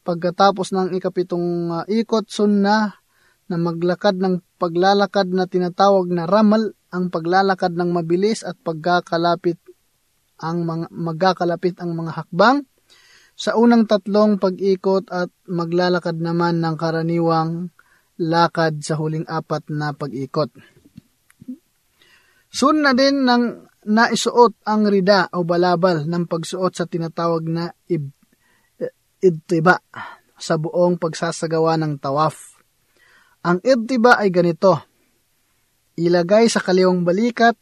pagkatapos 0.09 0.73
ng 0.73 0.97
ikapitong 0.97 1.49
uh, 1.69 1.85
ikot 1.85 2.33
sunnah 2.33 2.97
na 3.53 3.57
maglakad 3.61 4.17
ng 4.17 4.41
paglalakad 4.57 5.29
na 5.29 5.45
tinatawag 5.45 6.09
na 6.09 6.25
ramal 6.25 6.73
ang 6.89 7.13
paglalakad 7.13 7.77
ng 7.77 7.93
mabilis 7.93 8.41
at 8.41 8.57
pagkakalapit 8.65 9.61
ang 10.41 10.65
mga 10.65 10.89
magkakalapit 10.89 11.77
ang 11.85 11.93
mga 11.93 12.25
hakbang 12.25 12.65
sa 13.37 13.55
unang 13.61 13.85
tatlong 13.85 14.41
pag-ikot 14.41 15.13
at 15.13 15.29
maglalakad 15.45 16.17
naman 16.17 16.65
ng 16.65 16.75
karaniwang 16.81 17.69
lakad 18.19 18.81
sa 18.83 18.99
huling 18.99 19.29
apat 19.29 19.69
na 19.71 19.93
pag-ikot. 19.95 20.51
Soon 22.49 22.83
na 22.83 22.97
din 22.97 23.23
ng 23.29 23.69
naisuot 23.87 24.65
ang 24.67 24.91
rida 24.91 25.31
o 25.37 25.47
balabal 25.47 26.09
ng 26.09 26.25
pagsuot 26.27 26.75
sa 26.75 26.91
tinatawag 26.91 27.47
na 27.47 27.71
ib, 27.87 28.11
idtiba 29.19 29.79
sa 30.39 30.55
buong 30.57 30.97
pagsasagawa 30.97 31.75
ng 31.79 31.99
tawaf. 31.99 32.59
Ang 33.43 33.59
idtiba 33.63 34.19
ay 34.19 34.31
ganito. 34.31 34.79
Ilagay 35.99 36.47
sa 36.47 36.63
kaliwang 36.63 37.03
balikat 37.03 37.59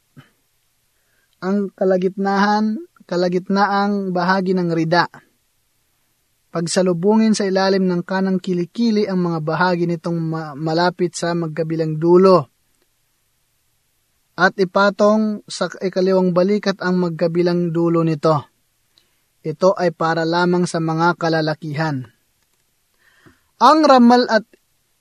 ang 1.40 1.68
kalagitnahan, 1.72 2.80
kalagitnaang 3.04 4.12
bahagi 4.12 4.56
ng 4.56 4.72
rida. 4.72 5.08
Pagsalubungin 6.48 7.36
sa 7.36 7.44
ilalim 7.44 7.84
ng 7.84 8.00
kanang 8.00 8.40
kilikili 8.40 9.04
ang 9.04 9.20
mga 9.20 9.44
bahagi 9.44 9.84
nitong 9.84 10.16
ma- 10.16 10.56
malapit 10.56 11.12
sa 11.12 11.36
magkabilang 11.36 12.00
dulo. 12.00 12.48
At 14.36 14.56
ipatong 14.56 15.44
sa 15.44 15.68
ikaliwang 15.68 16.32
balikat 16.32 16.80
ang 16.80 17.00
magkabilang 17.00 17.72
dulo 17.72 18.00
nito. 18.00 18.55
Ito 19.46 19.78
ay 19.78 19.94
para 19.94 20.26
lamang 20.26 20.66
sa 20.66 20.82
mga 20.82 21.14
kalalakihan. 21.14 22.02
Ang 23.62 23.78
ramal 23.86 24.26
at 24.26 24.42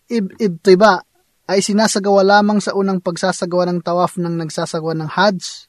ibtiba 0.05 1.01
ay 1.49 1.65
sinasagawa 1.65 2.21
lamang 2.21 2.61
sa 2.61 2.77
unang 2.77 3.01
pagsasagawa 3.01 3.73
ng 3.73 3.81
tawaf 3.81 4.21
ng 4.21 4.37
nagsasagawa 4.37 4.93
ng 5.01 5.09
Hajj 5.09 5.65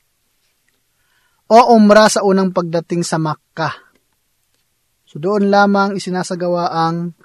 o 1.48 1.72
umra 1.72 2.04
sa 2.12 2.20
unang 2.20 2.52
pagdating 2.52 3.00
sa 3.00 3.16
Makkah. 3.16 3.72
So 5.08 5.24
doon 5.24 5.48
lamang 5.48 5.96
isinasagawa 5.96 6.68
ang 6.68 7.16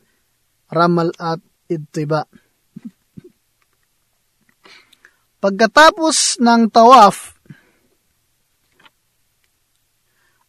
ramal 0.71 1.11
at 1.19 1.43
idtiba. 1.67 2.31
Pagkatapos 5.43 6.39
ng 6.39 6.71
tawaf, 6.71 7.30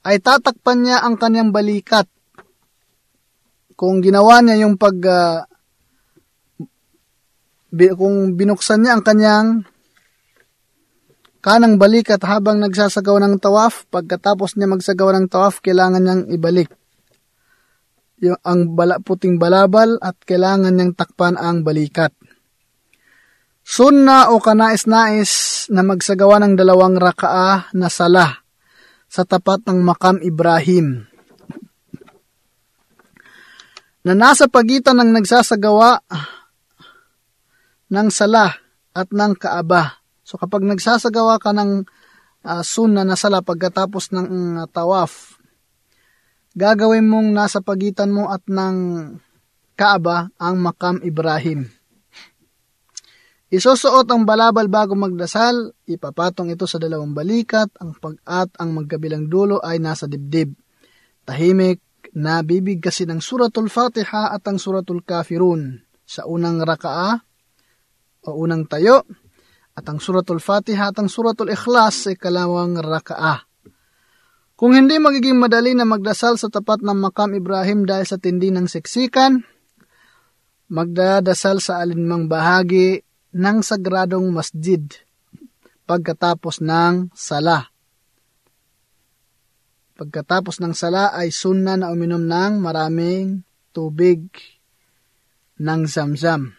ay 0.02 0.18
tatakpan 0.18 0.82
niya 0.82 0.98
ang 1.02 1.14
kanyang 1.14 1.54
balikat. 1.54 2.10
Kung 3.78 4.02
ginawa 4.02 4.42
niya 4.42 4.66
yung 4.66 4.78
pag 4.78 4.96
uh, 5.02 5.42
kung 7.72 8.36
binuksan 8.36 8.84
niya 8.84 8.98
ang 8.98 9.02
kanyang 9.02 9.48
kanang 11.42 11.80
balikat 11.80 12.22
habang 12.22 12.62
nagsasagawa 12.62 13.26
ng 13.26 13.36
tawaf, 13.42 13.86
pagkatapos 13.90 14.54
niya 14.54 14.70
magsagawa 14.70 15.18
ng 15.18 15.26
tawaf, 15.26 15.58
kailangan 15.58 16.02
niyang 16.02 16.24
ibalik 16.30 16.70
yung 18.22 18.38
ang 18.46 18.78
bala, 18.78 19.02
puting 19.02 19.34
balabal 19.34 19.98
at 19.98 20.14
kailangan 20.22 20.70
niyang 20.70 20.94
takpan 20.94 21.34
ang 21.34 21.66
balikat. 21.66 22.14
Sunna 23.66 24.30
o 24.30 24.38
kanais-nais 24.38 25.66
na 25.74 25.82
magsagawa 25.82 26.38
ng 26.42 26.54
dalawang 26.54 26.98
rakaah 26.98 27.74
na 27.74 27.90
salah 27.90 28.41
sa 29.12 29.28
tapat 29.28 29.60
ng 29.68 29.84
makam 29.84 30.16
Ibrahim 30.24 31.04
na 34.00 34.16
nasa 34.16 34.48
pagitan 34.48 34.96
ng 35.04 35.12
nagsasagawa 35.12 36.00
ng 37.92 38.08
salah 38.08 38.56
at 38.96 39.12
ng 39.12 39.36
kaaba. 39.36 40.00
So 40.24 40.40
kapag 40.40 40.64
nagsasagawa 40.64 41.36
ka 41.36 41.52
ng 41.52 41.84
uh, 42.40 42.62
sunna 42.64 43.04
na 43.04 43.20
sala 43.20 43.44
pagkatapos 43.44 44.16
ng 44.16 44.26
uh, 44.64 44.66
tawaf, 44.72 45.36
gagawin 46.56 47.04
mong 47.04 47.36
nasa 47.36 47.60
pagitan 47.60 48.16
mo 48.16 48.32
at 48.32 48.40
ng 48.48 48.76
Kaaba 49.72 50.28
ang 50.36 50.60
makam 50.60 51.00
Ibrahim. 51.00 51.81
Isusuot 53.52 54.08
ang 54.08 54.24
balabal 54.24 54.72
bago 54.72 54.96
magdasal, 54.96 55.76
ipapatong 55.84 56.56
ito 56.56 56.64
sa 56.64 56.80
dalawang 56.80 57.12
balikat, 57.12 57.68
ang 57.84 57.92
pag 58.00 58.16
at 58.24 58.48
ang 58.56 58.72
magkabilang 58.72 59.28
dulo 59.28 59.60
ay 59.60 59.76
nasa 59.76 60.08
dibdib. 60.08 60.56
Tahimik 61.28 61.84
na 62.16 62.40
bibig 62.40 62.80
kasi 62.80 63.04
ng 63.04 63.20
suratul 63.20 63.68
Fatiha 63.68 64.32
at 64.32 64.40
ang 64.48 64.56
suratul 64.56 65.04
Kafirun 65.04 65.84
sa 66.00 66.24
unang 66.24 66.64
rakaa 66.64 67.20
o 68.24 68.28
unang 68.40 68.64
tayo 68.64 69.04
at 69.76 69.84
ang 69.84 70.00
suratul 70.00 70.40
Fatiha 70.40 70.88
at 70.88 70.96
ang 70.96 71.12
suratul 71.12 71.52
Ikhlas 71.52 72.08
sa 72.08 72.16
ikalawang 72.16 72.80
rakaa. 72.80 73.44
Kung 74.56 74.72
hindi 74.72 74.96
magiging 74.96 75.36
madali 75.36 75.76
na 75.76 75.84
magdasal 75.84 76.40
sa 76.40 76.48
tapat 76.48 76.80
ng 76.80 76.96
makam 76.96 77.36
Ibrahim 77.36 77.84
dahil 77.84 78.08
sa 78.08 78.16
tindi 78.16 78.48
ng 78.48 78.64
siksikan, 78.64 79.44
magdadasal 80.72 81.60
sa 81.60 81.84
alinmang 81.84 82.32
bahagi 82.32 83.11
ng 83.32 83.64
sagradong 83.64 84.28
masjid 84.28 84.80
pagkatapos 85.88 86.60
ng 86.60 87.12
sala. 87.16 87.72
Pagkatapos 89.96 90.60
ng 90.60 90.72
sala 90.72 91.12
ay 91.12 91.32
sunna 91.32 91.76
na 91.76 91.92
uminom 91.92 92.22
ng 92.22 92.60
maraming 92.60 93.44
tubig 93.72 94.28
ng 95.60 95.80
zamzam. 95.88 96.56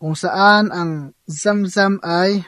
Kung 0.00 0.16
saan 0.16 0.68
ang 0.68 1.16
zamzam 1.24 1.96
ay 2.04 2.44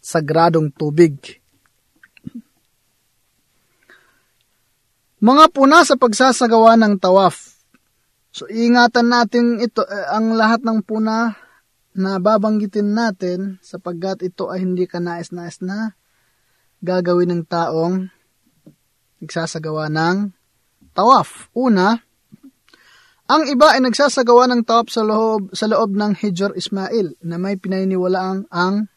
sagradong 0.00 0.70
tubig. 0.72 1.42
Mga 5.18 5.44
puna 5.50 5.82
sa 5.82 5.98
pagsasagawa 5.98 6.78
ng 6.78 7.00
tawaf. 7.00 7.55
So 8.36 8.44
ingatan 8.52 9.08
natin 9.08 9.64
ito 9.64 9.80
eh, 9.88 10.12
ang 10.12 10.36
lahat 10.36 10.60
ng 10.60 10.84
puna 10.84 11.32
na 11.96 12.20
babanggitin 12.20 12.92
natin 12.92 13.56
sapagkat 13.64 14.20
ito 14.20 14.52
ay 14.52 14.60
hindi 14.60 14.84
ka 14.84 15.00
nais-nais 15.00 15.64
na 15.64 15.96
gagawin 16.84 17.32
ng 17.32 17.42
taong 17.48 18.12
nagsasagawa 19.24 19.88
ng 19.88 20.36
tawaf. 20.92 21.48
Una, 21.56 21.96
ang 23.24 23.42
iba 23.48 23.72
ay 23.72 23.80
nagsasagawa 23.80 24.52
ng 24.52 24.68
tawaf 24.68 24.92
sa 24.92 25.00
loob, 25.00 25.56
sa 25.56 25.64
loob 25.72 25.96
ng 25.96 26.20
Hijr 26.20 26.52
Ismail 26.52 27.16
na 27.24 27.40
may 27.40 27.56
pinaniniwalaang 27.56 28.52
ang 28.52 28.92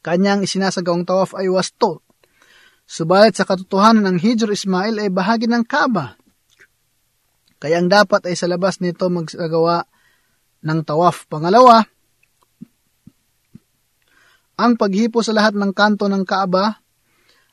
kanyang 0.00 0.48
isinasagawang 0.48 1.04
tawaf 1.04 1.36
ay 1.36 1.52
wasto 1.52 2.00
Subalit 2.92 3.36
sa 3.38 3.48
katotohanan 3.48 4.04
ng 4.04 4.18
Hijr 4.20 4.52
Ismail 4.52 5.00
ay 5.00 5.08
bahagi 5.08 5.48
ng 5.48 5.64
Kaaba. 5.64 6.18
Kaya 7.62 7.78
ang 7.78 7.86
dapat 7.86 8.26
ay 8.26 8.34
sa 8.34 8.50
labas 8.50 8.82
nito 8.82 9.06
magsagawa 9.06 9.86
ng 10.66 10.80
tawaf. 10.82 11.30
Pangalawa, 11.30 11.78
ang 14.58 14.74
paghipo 14.74 15.22
sa 15.22 15.30
lahat 15.30 15.54
ng 15.54 15.70
kanto 15.70 16.10
ng 16.10 16.26
Kaaba 16.26 16.82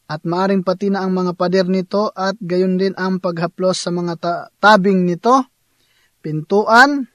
at 0.09 0.25
maaring 0.25 0.65
pati 0.65 0.89
na 0.89 1.05
ang 1.05 1.13
mga 1.13 1.37
pader 1.37 1.69
nito 1.69 2.09
at 2.09 2.33
gayon 2.41 2.81
din 2.81 2.97
ang 2.97 3.21
paghaplos 3.21 3.85
sa 3.85 3.93
mga 3.93 4.13
ta- 4.17 4.45
tabing 4.57 5.05
nito, 5.05 5.45
pintuan, 6.25 7.05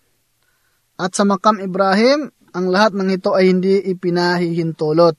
at 0.95 1.11
sa 1.19 1.27
makam 1.27 1.59
Ibrahim, 1.59 2.31
ang 2.55 2.71
lahat 2.71 2.95
ng 2.95 3.11
ito 3.11 3.35
ay 3.35 3.51
hindi 3.51 3.83
ipinahihintulot. 3.91 5.19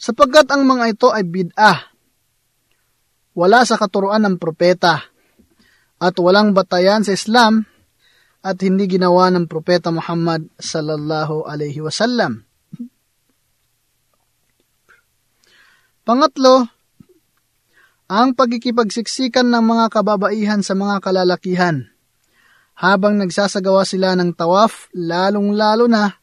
Sapagkat 0.00 0.48
ang 0.48 0.64
mga 0.64 0.96
ito 0.96 1.12
ay 1.12 1.28
bid'ah 1.28 1.92
wala 3.36 3.62
sa 3.68 3.76
katuruan 3.76 4.24
ng 4.24 4.36
propeta 4.40 5.09
at 6.00 6.16
walang 6.16 6.56
batayan 6.56 7.04
sa 7.04 7.12
Islam 7.12 7.68
at 8.40 8.56
hindi 8.64 8.88
ginawa 8.88 9.28
ng 9.28 9.44
propeta 9.44 9.92
Muhammad 9.92 10.48
sallallahu 10.56 11.44
alaihi 11.44 11.84
wasallam. 11.84 12.48
Pangatlo, 16.08 16.64
ang 18.10 18.34
pagkikipagsiksikan 18.34 19.46
ng 19.46 19.62
mga 19.62 19.86
kababaihan 19.92 20.64
sa 20.64 20.74
mga 20.74 20.98
kalalakihan 21.04 21.86
habang 22.80 23.20
nagsasagawa 23.20 23.84
sila 23.84 24.16
ng 24.16 24.32
tawaf 24.32 24.88
lalong-lalo 24.96 25.84
na 25.86 26.16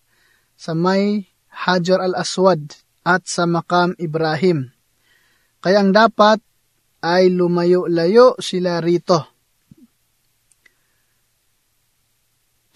sa 0.58 0.74
may 0.74 1.30
Hajar 1.54 2.02
al-Aswad 2.02 2.74
at 3.06 3.30
sa 3.30 3.46
Makam 3.46 3.94
Ibrahim. 4.02 4.74
Kaya 5.62 5.86
ang 5.86 5.94
dapat 5.94 6.42
ay 7.02 7.30
lumayo-layo 7.32 8.38
sila 8.42 8.82
rito. 8.82 9.37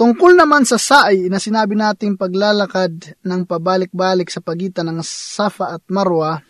Tungkol 0.02 0.34
naman 0.34 0.66
sa 0.66 0.82
sa'i 0.82 1.30
na 1.30 1.38
sinabi 1.38 1.78
nating 1.78 2.18
paglalakad 2.18 3.22
ng 3.22 3.46
pabalik-balik 3.46 4.34
sa 4.34 4.42
pagitan 4.42 4.90
ng 4.90 5.06
Safa 5.06 5.78
at 5.78 5.86
Marwa, 5.94 6.42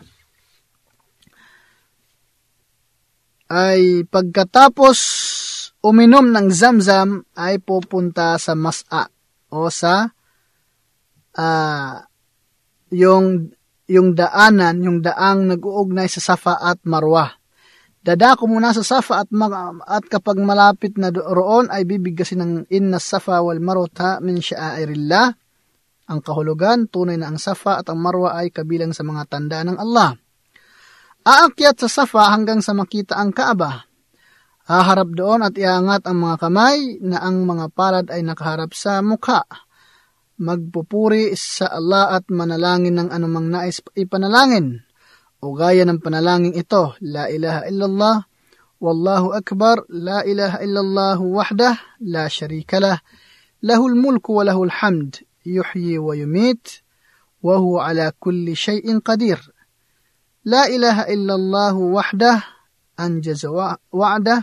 ay 3.52 4.08
pagkatapos 4.08 4.96
uminom 5.84 6.32
ng 6.32 6.48
zamzam 6.48 7.28
ay 7.36 7.60
pupunta 7.60 8.40
sa 8.40 8.56
mas'a 8.56 9.12
o 9.52 9.68
sa 9.68 10.08
uh, 11.36 11.94
yung 12.88 13.52
yung 13.84 14.16
daanan, 14.16 14.80
yung 14.80 15.04
daang 15.04 15.44
nag-uugnay 15.52 16.08
sa 16.08 16.24
Safa 16.24 16.56
at 16.56 16.80
Marwa. 16.88 17.41
Dadako 18.02 18.50
muna 18.50 18.74
sa 18.74 18.82
Safa 18.82 19.22
at, 19.22 19.30
at 19.86 20.04
kapag 20.10 20.42
malapit 20.42 20.98
na 20.98 21.14
roon 21.14 21.70
ay 21.70 21.86
bibigkasin 21.86 22.42
ng 22.42 22.52
inna 22.74 22.98
Safa 22.98 23.38
wal 23.38 23.62
Marwa 23.62 24.18
min 24.18 24.42
sya'airillah. 24.42 25.30
Ang 26.10 26.18
kahulugan, 26.18 26.90
tunay 26.90 27.14
na 27.14 27.30
ang 27.30 27.38
Safa 27.38 27.78
at 27.78 27.86
ang 27.86 28.02
Marwa 28.02 28.34
ay 28.34 28.50
kabilang 28.50 28.90
sa 28.90 29.06
mga 29.06 29.22
tanda 29.30 29.62
ng 29.62 29.78
Allah. 29.78 30.18
Aakyat 31.22 31.86
sa 31.86 32.02
Safa 32.02 32.34
hanggang 32.34 32.58
sa 32.58 32.74
makita 32.74 33.14
ang 33.14 33.30
Kaaba. 33.30 33.86
Haharap 34.66 35.14
doon 35.14 35.46
at 35.46 35.54
iangat 35.54 36.02
ang 36.02 36.26
mga 36.26 36.36
kamay 36.42 36.98
na 37.06 37.22
ang 37.22 37.46
mga 37.46 37.70
palad 37.70 38.10
ay 38.10 38.26
nakaharap 38.26 38.74
sa 38.74 38.98
mukha. 38.98 39.46
Magpupuri 40.42 41.38
sa 41.38 41.70
Allah 41.70 42.18
at 42.18 42.26
manalangin 42.34 42.98
ng 42.98 43.08
anumang 43.14 43.46
nais 43.46 43.78
ipanalangin 43.94 44.82
o 45.42 45.50
gaya 45.58 45.82
ng 45.82 45.98
panalangin 45.98 46.54
ito, 46.54 46.94
La 47.02 47.26
ilaha 47.26 47.66
illallah, 47.66 48.16
Wallahu 48.82 49.34
akbar, 49.34 49.86
La 49.90 50.22
ilaha 50.26 50.62
illallah 50.62 51.18
wahdah, 51.18 51.74
la 52.02 52.26
sharika 52.30 52.82
lah, 52.82 52.98
lahul 53.62 53.94
mulku 53.98 54.38
wa 54.38 54.46
lahul 54.46 54.70
hamd, 54.70 55.22
yuhyi 55.46 55.98
wa 55.98 56.14
yumit, 56.14 56.82
wa 57.42 57.58
huwa 57.58 57.90
ala 57.90 58.14
kulli 58.14 58.54
shay'in 58.54 59.02
qadir. 59.02 59.38
La 60.46 60.66
ilaha 60.70 61.06
illallah 61.10 61.74
wahdah, 61.74 62.38
anjaza 62.98 63.50
wa'dah, 63.90 64.40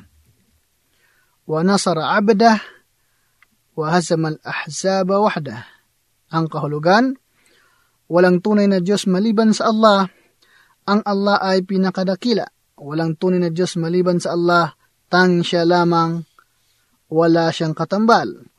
wa 1.47 1.59
nasara 1.63 2.15
abdah, 2.15 2.59
wa 3.75 3.85
hazama 3.91 4.35
al-ahzaba 4.35 5.15
wahdah. 5.19 5.63
Ang 6.31 6.47
kahulugan, 6.47 7.15
walang 8.07 8.39
tunay 8.43 8.67
na 8.67 8.79
Diyos 8.83 9.03
maliban 9.07 9.51
sa 9.51 9.71
Allah, 9.71 10.07
ang 10.89 11.05
Allah 11.05 11.37
ay 11.37 11.61
pinakadakila. 11.61 12.49
Walang 12.81 13.21
tunay 13.21 13.37
na 13.37 13.53
Diyos 13.53 13.77
maliban 13.77 14.17
sa 14.17 14.33
Allah, 14.33 14.73
tanging 15.05 15.45
siya 15.45 15.69
lamang, 15.69 16.25
wala 17.13 17.53
siyang 17.53 17.77
katambal. 17.77 18.49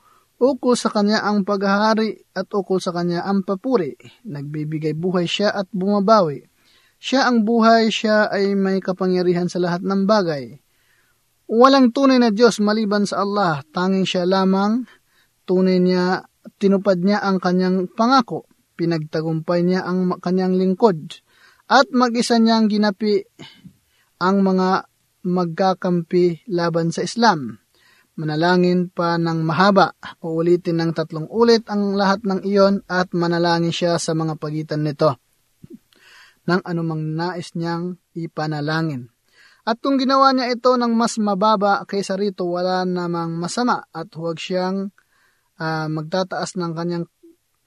Ukol 0.40 0.78
sa 0.78 0.88
kanya 0.94 1.26
ang 1.26 1.42
paghahari 1.42 2.16
at 2.32 2.48
ukol 2.54 2.78
sa 2.78 2.94
kanya 2.94 3.26
ang 3.26 3.42
papuri. 3.42 3.98
Nagbibigay 4.24 4.94
buhay 4.94 5.26
siya 5.26 5.52
at 5.52 5.68
bumabawi. 5.74 6.46
Siya 7.00 7.28
ang 7.28 7.42
buhay, 7.48 7.88
siya 7.88 8.28
ay 8.28 8.54
may 8.54 8.78
kapangyarihan 8.78 9.48
sa 9.48 9.60
lahat 9.60 9.82
ng 9.84 10.04
bagay. 10.04 10.60
Walang 11.50 11.90
tunay 11.90 12.20
na 12.20 12.30
Diyos 12.30 12.60
maliban 12.62 13.08
sa 13.08 13.24
Allah, 13.24 13.64
tanging 13.74 14.06
siya 14.06 14.28
lamang, 14.28 14.86
tunay 15.48 15.80
niya, 15.80 16.22
tinupad 16.60 17.00
niya 17.00 17.24
ang 17.24 17.40
kanyang 17.40 17.88
pangako, 17.90 18.46
pinagtagumpay 18.76 19.64
niya 19.64 19.82
ang 19.82 20.20
kanyang 20.20 20.54
lingkod 20.56 21.24
at 21.70 21.86
mag-isa 21.94 22.42
niyang 22.42 22.66
ginapi 22.66 23.22
ang 24.18 24.42
mga 24.42 24.90
magkakampi 25.22 26.50
laban 26.50 26.90
sa 26.90 27.06
Islam. 27.06 27.62
Manalangin 28.18 28.90
pa 28.90 29.16
ng 29.16 29.46
mahaba, 29.46 29.94
uulitin 30.20 30.82
ng 30.82 30.92
tatlong 30.92 31.30
ulit 31.30 31.64
ang 31.70 31.94
lahat 31.94 32.26
ng 32.26 32.42
iyon 32.42 32.82
at 32.90 33.14
manalangin 33.14 33.72
siya 33.72 33.96
sa 34.02 34.12
mga 34.18 34.36
pagitan 34.36 34.82
nito 34.82 35.16
ng 36.50 36.60
anumang 36.66 37.14
nais 37.14 37.54
niyang 37.54 37.96
ipanalangin. 38.18 39.08
At 39.62 39.78
kung 39.78 39.96
ginawa 40.02 40.34
niya 40.34 40.50
ito 40.50 40.74
ng 40.74 40.92
mas 40.92 41.16
mababa 41.22 41.86
kaysa 41.86 42.18
rito, 42.18 42.50
wala 42.50 42.82
namang 42.82 43.38
masama 43.38 43.86
at 43.94 44.10
huwag 44.18 44.42
siyang 44.42 44.90
uh, 45.62 45.86
magtataas 45.86 46.58
ng 46.58 46.72
kanyang 46.74 47.06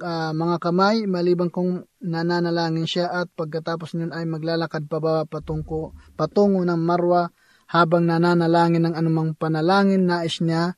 uh, 0.04 0.36
mga 0.36 0.60
kamay 0.60 1.08
maliban 1.08 1.48
kung 1.48 1.88
nananalangin 2.04 2.84
siya 2.84 3.08
at 3.08 3.32
pagkatapos 3.32 3.96
nun 3.96 4.12
ay 4.12 4.28
maglalakad 4.28 4.92
pababa 4.92 5.24
patungo, 5.24 5.96
patungo 6.20 6.60
ng 6.68 6.82
marwa 6.84 7.32
habang 7.72 8.04
nananalangin 8.04 8.92
ng 8.92 8.96
anumang 9.00 9.34
panalangin 9.40 10.04
nais 10.04 10.44
niya 10.44 10.76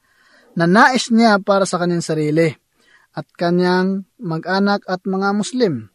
na 0.54 0.66
nais 0.70 1.10
niya 1.10 1.42
para 1.42 1.66
sa 1.66 1.82
kanyang 1.82 2.06
sarili 2.06 2.54
at 3.16 3.26
kanyang 3.34 4.06
mag-anak 4.22 4.86
at 4.86 5.02
mga 5.04 5.34
Muslim. 5.34 5.90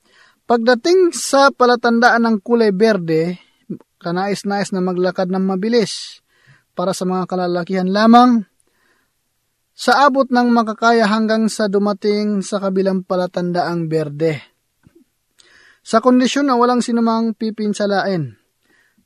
Pagdating 0.51 1.14
sa 1.14 1.55
palatandaan 1.55 2.26
ng 2.26 2.37
kulay 2.43 2.74
berde, 2.74 3.39
kanais-nais 4.03 4.74
na 4.74 4.83
maglakad 4.83 5.31
ng 5.31 5.45
mabilis 5.47 6.24
para 6.74 6.97
sa 6.97 7.07
mga 7.07 7.28
kalalakihan 7.28 7.87
lamang, 7.87 8.49
sa 9.81 10.05
abot 10.05 10.28
ng 10.28 10.53
makakaya 10.53 11.09
hanggang 11.09 11.49
sa 11.49 11.64
dumating 11.64 12.45
sa 12.45 12.61
kabilang 12.61 13.01
palatandaang 13.01 13.89
berde. 13.89 14.37
Sa 15.81 16.05
kondisyon 16.05 16.53
na 16.53 16.61
walang 16.61 16.85
sinumang 16.85 17.33
pipinsalain. 17.33 18.37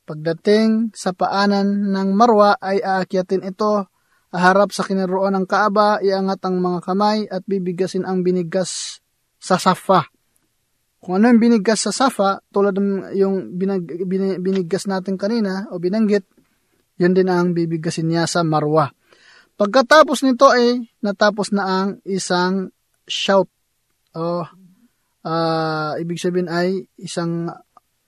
Pagdating 0.02 0.90
sa 0.90 1.14
paanan 1.14 1.94
ng 1.94 2.18
marwa 2.18 2.58
ay 2.58 2.82
aakyatin 2.82 3.46
ito, 3.46 3.86
aharap 4.34 4.74
sa 4.74 4.82
kinaroon 4.82 5.38
ng 5.38 5.46
kaaba, 5.46 6.02
iangat 6.02 6.42
ang 6.42 6.58
mga 6.58 6.82
kamay 6.82 7.30
at 7.30 7.46
bibigasin 7.46 8.02
ang 8.02 8.26
binigas 8.26 8.98
sa 9.38 9.62
safa. 9.62 10.10
Kung 10.98 11.22
ano 11.22 11.30
yung 11.30 11.38
biniggas 11.38 11.86
sa 11.86 11.94
safa, 11.94 12.42
tulad 12.50 12.74
ng 12.74 13.14
yung 13.14 13.54
binag, 13.54 13.86
bin, 14.10 14.42
biniggas 14.42 14.90
natin 14.90 15.14
kanina 15.14 15.70
o 15.70 15.78
binanggit, 15.78 16.26
yun 16.98 17.14
din 17.14 17.30
ang 17.30 17.54
bibigasin 17.54 18.10
niya 18.10 18.26
sa 18.26 18.42
marwa. 18.42 18.90
Pagkatapos 19.54 20.26
nito 20.26 20.50
ay 20.50 20.82
natapos 20.98 21.54
na 21.54 21.62
ang 21.62 21.88
isang 22.02 22.74
shout 23.06 23.46
o 24.14 24.42
uh, 25.22 25.92
ibig 26.02 26.18
sabihin 26.18 26.50
ay 26.50 26.90
isang 26.98 27.46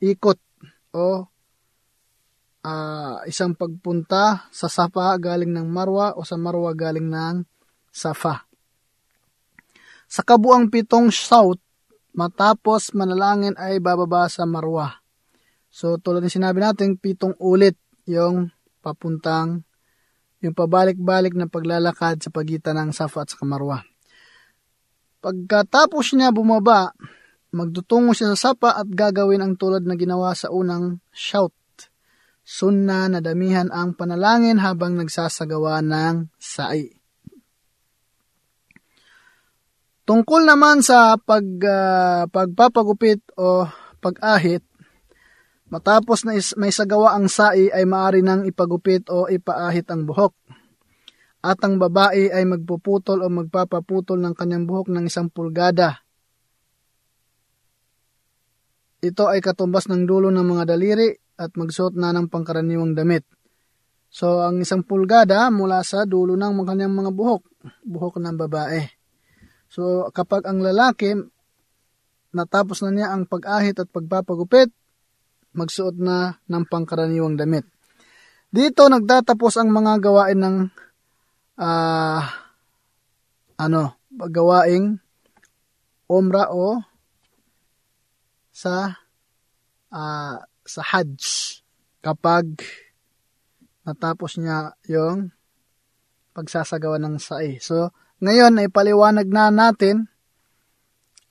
ikot 0.02 0.42
o 0.90 1.26
uh, 2.66 3.16
isang 3.30 3.54
pagpunta 3.54 4.50
sa 4.50 4.66
Safa 4.66 5.14
galing 5.22 5.54
ng 5.54 5.70
Marwa 5.70 6.18
o 6.18 6.26
sa 6.26 6.34
Marwa 6.34 6.74
galing 6.74 7.06
ng 7.06 7.46
Safa. 7.94 8.42
Sa 10.06 10.22
kabuang 10.22 10.70
pitong 10.70 11.10
shout, 11.10 11.58
matapos 12.14 12.94
manalangin 12.94 13.54
ay 13.58 13.78
bababa 13.78 14.26
sa 14.26 14.46
Marwa. 14.46 14.98
So 15.70 15.98
tulad 15.98 16.26
ng 16.26 16.32
sinabi 16.32 16.62
natin, 16.62 16.98
pitong 16.98 17.38
ulit 17.38 17.76
yung 18.06 18.50
papuntang 18.80 19.65
yung 20.44 20.54
pabalik-balik 20.56 21.32
na 21.32 21.48
paglalakad 21.48 22.20
sa 22.20 22.28
pagitan 22.28 22.76
ng 22.76 22.90
Safa 22.92 23.24
at 23.24 23.32
Marwa. 23.44 23.80
Pagkatapos 25.24 26.14
niya 26.14 26.30
bumaba, 26.30 26.92
magtutungo 27.50 28.12
siya 28.12 28.36
sa 28.36 28.52
Safa 28.52 28.76
at 28.76 28.88
gagawin 28.90 29.42
ang 29.42 29.54
tulad 29.56 29.82
na 29.88 29.96
ginawa 29.96 30.36
sa 30.36 30.52
unang 30.52 31.00
shout. 31.10 31.54
Sunna 32.46 33.10
na 33.10 33.18
damihan 33.18 33.66
ang 33.74 33.98
panalangin 33.98 34.62
habang 34.62 34.94
nagsasagawa 34.94 35.82
ng 35.82 36.30
sa'i. 36.38 36.94
Tungkol 40.06 40.46
naman 40.46 40.86
sa 40.86 41.18
pag, 41.18 41.42
uh, 41.42 42.30
pagpapagupit 42.30 43.26
o 43.34 43.66
pag-ahit, 43.98 44.62
Matapos 45.66 46.22
na 46.22 46.38
is, 46.38 46.54
may 46.54 46.70
sagawa 46.70 47.18
ang 47.18 47.26
sai 47.26 47.66
ay 47.74 47.82
maari 47.82 48.22
nang 48.22 48.46
ipagupit 48.46 49.10
o 49.10 49.26
ipaahit 49.26 49.90
ang 49.90 50.06
buhok. 50.06 50.30
At 51.42 51.58
ang 51.66 51.82
babae 51.82 52.30
ay 52.30 52.46
magpuputol 52.46 53.22
o 53.22 53.26
magpapaputol 53.26 54.22
ng 54.22 54.34
kanyang 54.34 54.66
buhok 54.66 54.94
ng 54.94 55.10
isang 55.10 55.26
pulgada. 55.26 56.06
Ito 59.02 59.26
ay 59.26 59.42
katumbas 59.42 59.90
ng 59.90 60.06
dulo 60.06 60.30
ng 60.30 60.46
mga 60.46 60.64
daliri 60.70 61.10
at 61.38 61.54
magsuot 61.54 61.98
na 61.98 62.14
ng 62.14 62.30
pangkaraniwang 62.30 62.94
damit. 62.94 63.26
So, 64.06 64.46
ang 64.46 64.62
isang 64.62 64.86
pulgada 64.86 65.50
mula 65.50 65.82
sa 65.82 66.06
dulo 66.06 66.38
ng 66.38 66.62
kanyang 66.62 66.94
mga 66.94 67.10
buhok, 67.10 67.42
buhok 67.82 68.22
ng 68.22 68.38
babae. 68.38 68.86
So, 69.66 70.08
kapag 70.14 70.46
ang 70.46 70.62
lalaki, 70.62 71.12
natapos 72.30 72.86
na 72.86 72.90
niya 72.94 73.08
ang 73.10 73.26
pag-ahit 73.26 73.76
at 73.82 73.90
pagpapagupit, 73.90 74.70
magsuot 75.56 75.96
na 75.96 76.36
ng 76.46 76.64
pangkaraniwang 76.68 77.40
damit. 77.40 77.64
Dito 78.52 78.86
nagtatapos 78.86 79.58
ang 79.58 79.72
mga 79.72 79.98
gawain 79.98 80.38
ng 80.38 80.56
uh, 81.58 82.20
ano, 83.56 83.82
gawaing 84.12 85.00
umra 86.06 86.52
o 86.52 86.78
sa 88.54 88.94
uh, 89.92 90.36
sa 90.66 90.82
Hajj 90.82 91.20
kapag 92.00 92.62
natapos 93.82 94.38
niya 94.38 94.74
yung 94.88 95.34
pagsasagawa 96.32 97.00
ng 97.00 97.16
sa'i. 97.16 97.58
So, 97.62 97.92
ngayon 98.20 98.60
ay 98.60 98.68
paliwanag 98.68 99.28
na 99.28 99.48
natin 99.48 100.08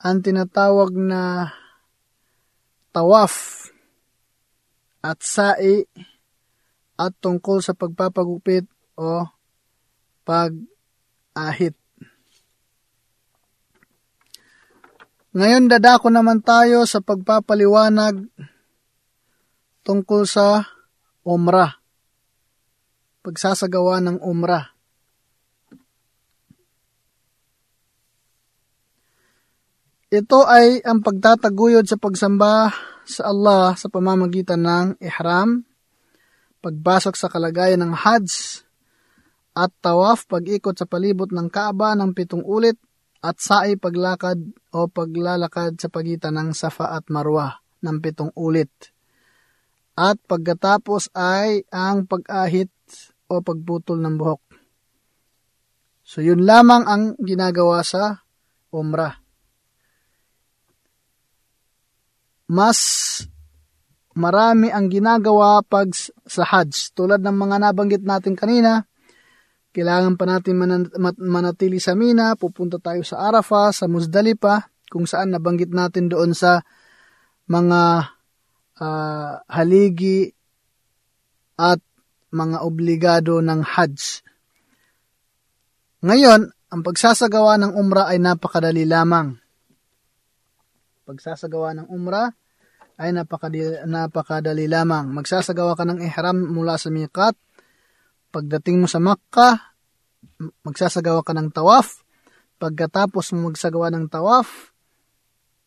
ang 0.02 0.22
tinatawag 0.22 0.94
na 0.94 1.50
tawaf 2.94 3.65
at 5.06 5.22
sa'i 5.22 5.86
at 6.98 7.14
tungkol 7.22 7.62
sa 7.62 7.78
pagpapagupit 7.78 8.66
o 8.98 9.22
pag-ahit. 10.26 11.78
Ngayon 15.36 15.70
dadako 15.70 16.10
naman 16.10 16.42
tayo 16.42 16.88
sa 16.90 17.04
pagpapaliwanag 17.04 18.26
tungkol 19.86 20.26
sa 20.26 20.66
umrah. 21.22 21.78
Pagsasagawa 23.22 24.02
ng 24.02 24.18
umrah. 24.26 24.74
Ito 30.10 30.48
ay 30.48 30.80
ang 30.88 31.04
pagtataguyod 31.04 31.84
sa 31.84 32.00
pagsamba 32.00 32.72
sa 33.06 33.30
Allah 33.30 33.78
sa 33.78 33.88
pamamagitan 33.88 34.62
ng 34.66 34.88
ihram, 35.00 35.62
pagbasok 36.66 37.14
sa 37.14 37.30
kalagayan 37.30 37.86
ng 37.86 37.94
Hajj, 37.94 38.66
at 39.56 39.72
tawaf 39.80 40.28
pag-ikot 40.28 40.76
sa 40.76 40.84
palibot 40.84 41.32
ng 41.32 41.48
Kaaba 41.48 41.96
ng 41.96 42.12
pitong 42.12 42.44
ulit 42.44 42.76
at 43.24 43.40
sa'i 43.40 43.80
paglakad 43.80 44.38
o 44.76 44.92
paglalakad 44.92 45.80
sa 45.80 45.88
pagitan 45.88 46.36
ng 46.36 46.52
Safa 46.52 46.92
at 46.92 47.08
Marwa 47.08 47.64
ng 47.80 47.98
pitong 48.04 48.36
ulit. 48.36 48.70
At 49.96 50.20
pagkatapos 50.28 51.16
ay 51.16 51.64
ang 51.72 52.04
pag-ahit 52.04 52.70
o 53.32 53.40
pagputol 53.40 54.04
ng 54.04 54.16
buhok. 54.20 54.44
So 56.06 56.22
yun 56.22 56.46
lamang 56.46 56.84
ang 56.86 57.04
ginagawa 57.18 57.82
sa 57.82 58.22
umrah. 58.70 59.25
Mas 62.46 62.80
marami 64.16 64.70
ang 64.70 64.88
ginagawa 64.88 65.62
pag 65.66 65.92
sa 66.26 66.44
Hajj. 66.46 66.96
Tulad 66.96 67.20
ng 67.22 67.36
mga 67.36 67.56
nabanggit 67.62 68.04
natin 68.06 68.38
kanina, 68.38 68.86
kailangan 69.76 70.16
pa 70.16 70.26
natin 70.30 70.56
manatili 71.20 71.84
sa 71.84 71.98
Mina, 71.98 72.38
pupunta 72.40 72.80
tayo 72.80 73.04
sa 73.04 73.28
Arafah, 73.28 73.76
sa 73.76 73.92
Muzdalipa, 73.92 74.72
kung 74.88 75.04
saan 75.04 75.36
nabanggit 75.36 75.74
natin 75.76 76.08
doon 76.08 76.32
sa 76.32 76.64
mga 77.52 77.82
uh, 78.80 79.32
haligi 79.52 80.32
at 81.60 81.84
mga 82.32 82.58
obligado 82.64 83.44
ng 83.44 83.62
Hajj. 83.64 84.24
Ngayon, 86.06 86.42
ang 86.72 86.82
pagsasagawa 86.84 87.60
ng 87.60 87.72
umrah 87.76 88.12
ay 88.12 88.20
napakadali 88.22 88.84
lamang 88.84 89.45
pagsasagawa 91.06 91.78
ng 91.78 91.88
umrah 91.94 92.34
ay 92.98 93.14
napakadali, 93.14 93.86
napakadali 93.86 94.66
lamang. 94.66 95.12
Magsasagawa 95.14 95.78
ka 95.78 95.86
ng 95.86 96.00
ihram 96.02 96.36
mula 96.36 96.80
sa 96.80 96.90
miqat. 96.90 97.36
Pagdating 98.32 98.84
mo 98.84 98.88
sa 98.90 99.00
Makkah, 99.00 99.76
magsasagawa 100.66 101.24
ka 101.24 101.32
ng 101.36 101.52
tawaf. 101.54 102.04
Pagkatapos 102.56 103.36
mo 103.36 103.52
magsagawa 103.52 103.92
ng 103.92 104.08
tawaf, 104.08 104.72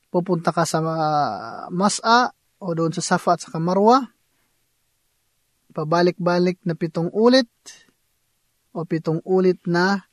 pupunta 0.09 0.57
ka 0.57 0.65
sa 0.65 0.81
uh, 0.81 1.69
Mas'a 1.69 2.33
o 2.59 2.73
doon 2.73 2.93
sa 2.97 3.05
Safa 3.05 3.37
at 3.37 3.45
sa 3.45 3.61
Marwa. 3.61 4.09
Pabalik-balik 5.77 6.65
na 6.65 6.73
pitong 6.73 7.13
ulit 7.13 7.49
o 8.73 8.89
pitong 8.89 9.21
ulit 9.29 9.61
na 9.69 10.09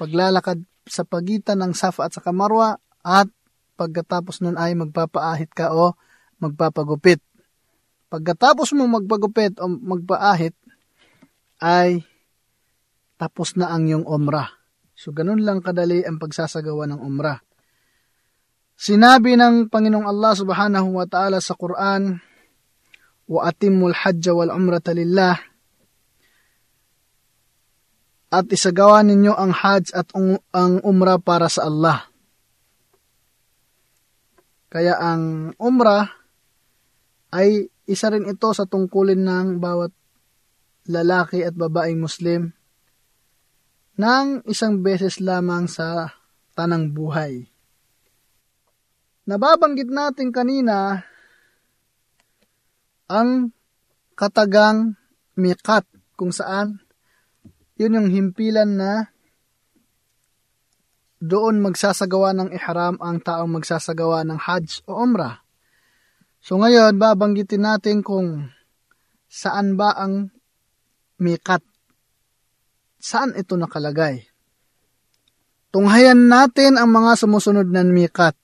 paglalakad 0.00 0.64
sa 0.88 1.04
pagitan 1.04 1.60
ng 1.60 1.76
Safa 1.76 2.08
at 2.08 2.16
sa 2.16 2.24
Marwa 2.32 2.80
at 3.04 3.28
pagkatapos 3.76 4.40
nun 4.40 4.56
ay 4.56 4.72
magpapaahit 4.74 5.52
ka 5.52 5.76
o 5.76 5.94
magpapagupit. 6.40 7.20
Pagkatapos 8.08 8.72
mo 8.72 8.88
magpagupit 8.88 9.60
o 9.60 9.68
magpaahit, 9.68 10.56
ay 11.60 12.04
tapos 13.16 13.56
na 13.56 13.72
ang 13.72 13.88
iyong 13.88 14.04
umrah. 14.04 14.52
So, 14.96 15.12
ganun 15.12 15.44
lang 15.44 15.64
kadali 15.64 16.04
ang 16.04 16.20
pagsasagawa 16.20 16.88
ng 16.88 17.00
umrah. 17.00 17.40
Sinabi 18.76 19.40
ng 19.40 19.72
Panginoong 19.72 20.04
Allah 20.04 20.32
subhanahu 20.36 21.00
wa 21.00 21.08
ta'ala 21.08 21.40
sa 21.40 21.56
Quran, 21.56 22.20
wa 23.26 23.40
atimul 23.44 23.96
hajja 23.96 24.36
wal 24.36 24.52
umrata 24.52 24.92
lillah 24.92 25.34
at 28.30 28.46
isagawa 28.50 29.00
ninyo 29.06 29.32
ang 29.32 29.50
hajj 29.54 29.96
at 29.96 30.10
ang 30.52 30.82
umrah 30.82 31.18
para 31.18 31.48
sa 31.48 31.66
Allah. 31.66 32.04
Kaya 34.66 34.98
ang 34.98 35.54
umrah 35.62 36.10
ay 37.30 37.70
isa 37.86 38.10
rin 38.10 38.26
ito 38.26 38.50
sa 38.50 38.66
tungkulin 38.66 39.22
ng 39.22 39.48
bawat 39.62 39.94
lalaki 40.90 41.42
at 41.42 41.54
babaeng 41.54 42.02
Muslim 42.02 42.50
ng 43.96 44.44
isang 44.44 44.84
beses 44.84 45.22
lamang 45.22 45.66
sa 45.70 46.12
tanang 46.52 46.92
buhay. 46.92 47.48
Nababanggit 49.26 49.90
natin 49.90 50.30
kanina 50.30 51.02
ang 53.10 53.50
katagang 54.14 54.94
mikat 55.34 55.86
kung 56.14 56.30
saan 56.30 56.82
yun 57.76 57.98
yung 57.98 58.08
himpilan 58.08 58.78
na 58.78 58.92
doon 61.22 61.64
magsasagawa 61.64 62.36
ng 62.36 62.48
ihram 62.52 63.00
ang 63.00 63.20
taong 63.24 63.48
magsasagawa 63.56 64.24
ng 64.28 64.38
Hajj 64.40 64.84
o 64.84 65.00
Umrah. 65.00 65.40
So 66.44 66.60
ngayon, 66.60 67.00
babanggitin 67.00 67.64
natin 67.64 68.04
kung 68.04 68.52
saan 69.26 69.74
ba 69.74 69.96
ang 69.96 70.30
mikat. 71.18 71.64
Saan 73.00 73.34
ito 73.34 73.56
nakalagay? 73.56 74.28
Tunghayan 75.74 76.30
natin 76.30 76.80
ang 76.80 76.88
mga 76.88 77.20
sumusunod 77.20 77.68
na 77.68 77.84
mikat. 77.84 78.36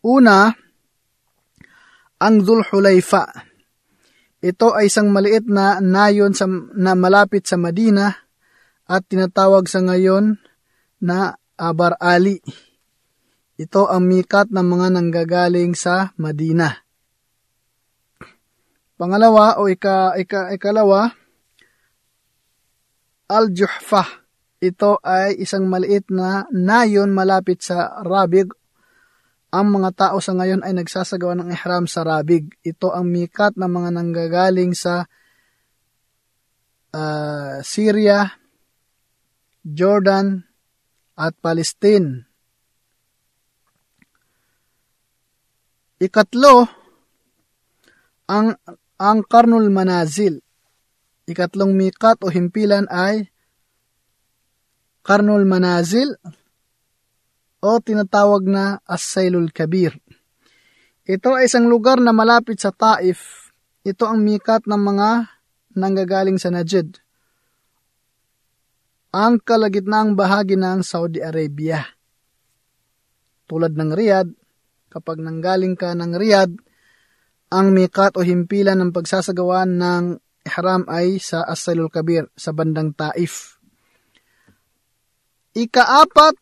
Una, 0.00 0.54
ang 2.22 2.36
Dhul-Hulayfa. 2.38 3.24
Ito 4.42 4.74
ay 4.74 4.90
isang 4.90 5.10
maliit 5.10 5.46
na 5.46 5.78
nayon 5.78 6.34
sa, 6.34 6.46
na 6.74 6.94
malapit 6.94 7.46
sa 7.46 7.58
Madina 7.58 8.10
at 8.86 9.06
tinatawag 9.06 9.66
sa 9.70 9.82
ngayon 9.82 10.38
na 11.02 11.38
Abar 11.62 11.94
Ali. 12.02 12.42
Ito 13.54 13.86
ang 13.86 14.10
mikat 14.10 14.50
ng 14.50 14.66
mga 14.66 14.98
nanggagaling 14.98 15.78
sa 15.78 16.10
Madina. 16.18 16.82
Pangalawa 18.98 19.62
o 19.62 19.70
ika, 19.70 20.18
ika, 20.18 20.50
ikalawa, 20.50 21.14
Al-Juhfa. 23.30 24.02
Ito 24.58 24.98
ay 25.06 25.38
isang 25.38 25.70
maliit 25.70 26.10
na 26.10 26.50
nayon 26.50 27.14
malapit 27.14 27.62
sa 27.62 28.02
Rabig. 28.02 28.50
Ang 29.54 29.78
mga 29.78 29.90
tao 29.94 30.18
sa 30.18 30.34
ngayon 30.34 30.66
ay 30.66 30.74
nagsasagawa 30.74 31.38
ng 31.38 31.48
ihram 31.54 31.86
sa 31.86 32.02
Rabig. 32.02 32.50
Ito 32.66 32.90
ang 32.90 33.06
mikat 33.06 33.54
ng 33.54 33.70
mga 33.70 33.90
nanggagaling 33.94 34.74
sa 34.74 35.06
uh, 36.94 37.62
Syria, 37.62 38.26
Jordan, 39.62 40.51
at 41.22 41.38
Palestine. 41.38 42.26
Ikatlo, 46.02 46.66
ang 48.26 48.58
ang 48.98 49.18
Karnul 49.22 49.70
Manazil. 49.70 50.42
Ikatlong 51.22 51.78
mikat 51.78 52.18
o 52.26 52.30
himpilan 52.34 52.90
ay 52.90 53.30
Karnul 55.06 55.46
Manazil 55.46 56.18
o 57.62 57.78
tinatawag 57.78 58.42
na 58.42 58.82
Asailul 58.82 59.54
Kabir. 59.54 59.94
Ito 61.06 61.38
ay 61.38 61.46
isang 61.46 61.70
lugar 61.70 62.02
na 62.02 62.10
malapit 62.10 62.58
sa 62.58 62.74
Taif. 62.74 63.50
Ito 63.86 64.10
ang 64.10 64.26
mikat 64.26 64.66
ng 64.66 64.82
mga 64.82 65.10
nanggagaling 65.78 66.38
sa 66.42 66.50
Najd 66.50 67.01
ang 69.12 69.36
kalagitnaang 69.44 70.16
bahagi 70.16 70.56
ng 70.56 70.80
Saudi 70.80 71.20
Arabia. 71.20 71.84
Tulad 73.44 73.76
ng 73.76 73.92
Riyadh, 73.92 74.32
kapag 74.88 75.20
nanggaling 75.20 75.76
ka 75.76 75.92
ng 75.92 76.16
Riyadh, 76.16 76.56
ang 77.52 77.76
mikat 77.76 78.16
o 78.16 78.24
himpilan 78.24 78.80
ng 78.80 78.90
pagsasagawa 78.96 79.68
ng 79.68 80.16
ihram 80.48 80.88
ay 80.88 81.20
sa 81.20 81.44
Asalul 81.44 81.92
Kabir 81.92 82.32
sa 82.32 82.56
bandang 82.56 82.96
Taif. 82.96 83.60
Ikaapat, 85.52 86.34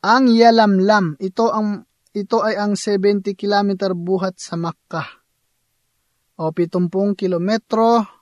ang 0.00 0.24
Yalamlam. 0.32 1.20
Ito 1.20 1.52
ang 1.52 1.84
ito 2.16 2.40
ay 2.40 2.56
ang 2.56 2.80
70 2.80 3.36
kilometer 3.36 3.92
buhat 3.92 4.40
sa 4.40 4.56
Makkah 4.56 5.04
o 6.40 6.48
70 6.48 7.12
kilometro 7.12 8.15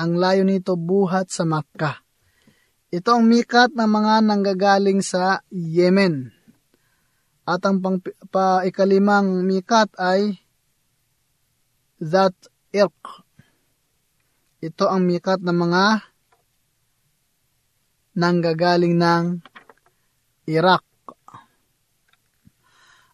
Ang 0.00 0.16
layo 0.16 0.48
nito 0.48 0.80
buhat 0.80 1.28
sa 1.28 1.44
Makkah. 1.44 2.00
Ito 2.88 3.20
ang 3.20 3.28
mikat 3.28 3.76
ng 3.76 3.84
mga 3.84 4.14
nanggagaling 4.24 5.04
sa 5.04 5.44
Yemen. 5.52 6.32
At 7.44 7.60
ang 7.68 7.84
pang, 7.84 8.00
pa 8.32 8.64
ikalimang 8.64 9.44
mikat 9.44 9.92
ay 10.00 10.40
that 12.00 12.32
Irq. 12.72 12.96
Ito 14.64 14.88
ang 14.88 15.04
mikat 15.04 15.44
ng 15.44 15.56
mga 15.68 15.84
nanggagaling 18.16 18.96
ng 18.96 19.24
Iraq. 20.48 20.84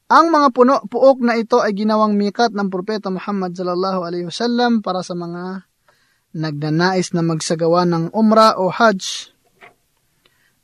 Ang 0.07 0.31
mga 0.31 0.49
puno, 0.55 0.87
puok 0.87 1.19
na 1.19 1.35
ito 1.35 1.59
ay 1.59 1.75
ginawang 1.75 2.15
mikat 2.15 2.55
ng 2.55 2.71
Propeta 2.71 3.11
Muhammad 3.11 3.59
sallallahu 3.59 4.07
alaihi 4.07 4.31
wasallam 4.31 4.79
para 4.79 5.03
sa 5.03 5.19
mga 5.19 5.67
nagnanais 6.37 7.17
na 7.17 7.25
magsagawa 7.25 7.89
ng 7.89 8.13
umrah 8.13 8.61
o 8.61 8.69
hajj 8.69 9.33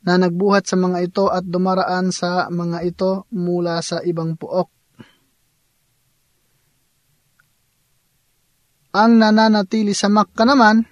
na 0.05 0.21
nagbuhat 0.21 0.69
sa 0.69 0.77
mga 0.77 1.09
ito 1.09 1.25
at 1.31 1.41
dumaraan 1.47 2.13
sa 2.13 2.45
mga 2.51 2.85
ito 2.85 3.25
mula 3.33 3.81
sa 3.81 4.03
ibang 4.05 4.37
puok. 4.37 4.69
Ang 8.93 9.17
nananatili 9.17 9.97
sa 9.97 10.11
Makkah 10.13 10.45
naman 10.45 10.85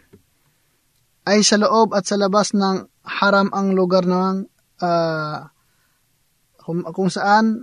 ay 1.29 1.45
sa 1.45 1.61
loob 1.61 1.93
at 1.93 2.09
sa 2.09 2.17
labas 2.17 2.57
ng 2.57 2.89
haram 3.05 3.53
ang 3.53 3.77
lugar 3.77 4.09
ng 4.09 4.49
uh, 4.81 5.37
kung 6.65 7.11
saan 7.13 7.61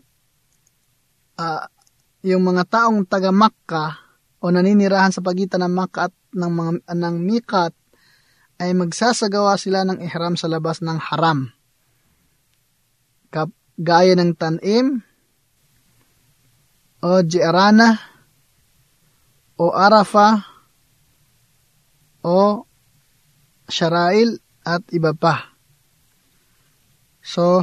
uh, 1.38 1.64
yung 2.22 2.42
mga 2.46 2.70
taong 2.70 3.06
taga 3.06 3.34
Makka 3.34 3.98
o 4.38 4.50
naninirahan 4.50 5.10
sa 5.10 5.22
pagitan 5.22 5.66
ng 5.66 5.74
Makka 5.74 6.10
at 6.10 6.14
ng 6.34 6.52
mga 6.52 6.72
ng 6.92 7.16
Mikat 7.20 7.74
ay 8.58 8.74
magsasagawa 8.74 9.54
sila 9.54 9.86
ng 9.86 10.02
ihram 10.02 10.34
sa 10.34 10.50
labas 10.50 10.82
ng 10.82 10.98
haram. 10.98 11.48
Kap, 13.30 13.54
gaya 13.78 14.18
ng 14.18 14.34
tanim 14.34 14.98
o 16.98 17.22
Jirana 17.22 17.94
o 19.58 19.70
Arafa 19.70 20.42
o 22.26 22.66
Sharail 23.70 24.40
at 24.66 24.82
iba 24.90 25.14
pa. 25.14 25.54
So, 27.22 27.62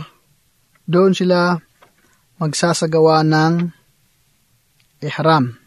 doon 0.86 1.18
sila 1.18 1.57
magsasagawa 2.38 3.26
ng 3.26 3.53
ihram. 5.01 5.64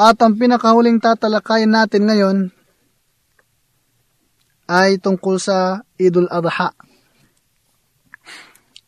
At 0.00 0.16
ang 0.24 0.40
pinakahuling 0.40 0.96
tatalakayin 0.96 1.76
natin 1.76 2.08
ngayon 2.08 2.38
ay 4.64 4.96
tungkol 4.96 5.36
sa 5.36 5.84
Idul 6.00 6.24
Adha. 6.32 6.72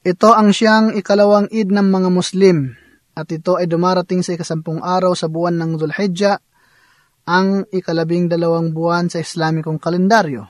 Ito 0.09 0.33
ang 0.33 0.57
siyang 0.57 0.97
ikalawang 0.97 1.53
id 1.53 1.69
ng 1.69 1.89
mga 1.93 2.09
Muslim 2.09 2.73
at 3.13 3.29
ito 3.29 3.61
ay 3.61 3.69
dumarating 3.69 4.25
sa 4.25 4.33
ikasampung 4.33 4.81
araw 4.81 5.13
sa 5.13 5.29
buwan 5.29 5.61
ng 5.61 5.77
Zulhijjah, 5.77 6.41
ang 7.29 7.69
ikalabing 7.69 8.33
dalawang 8.33 8.73
buwan 8.73 9.13
sa 9.13 9.21
Islamikong 9.21 9.77
kalendaryo. 9.77 10.49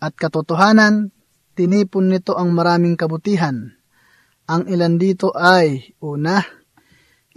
At 0.00 0.16
katotohanan, 0.16 1.12
tinipon 1.52 2.08
nito 2.08 2.40
ang 2.40 2.56
maraming 2.56 2.96
kabutihan 2.96 3.78
ang 4.48 4.64
ilan 4.64 4.96
dito 4.96 5.28
ay, 5.36 5.92
una, 6.00 6.40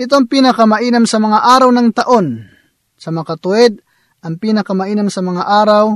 ito 0.02 0.18
ang 0.18 0.26
pinakamainam 0.26 1.06
sa 1.06 1.22
mga 1.22 1.40
araw 1.46 1.70
ng 1.70 1.90
taon. 1.94 2.50
Sa 2.98 3.14
makatuwid, 3.14 3.78
ang 4.26 4.42
pinakamainam 4.42 5.14
sa 5.14 5.22
mga 5.22 5.46
araw 5.46 5.94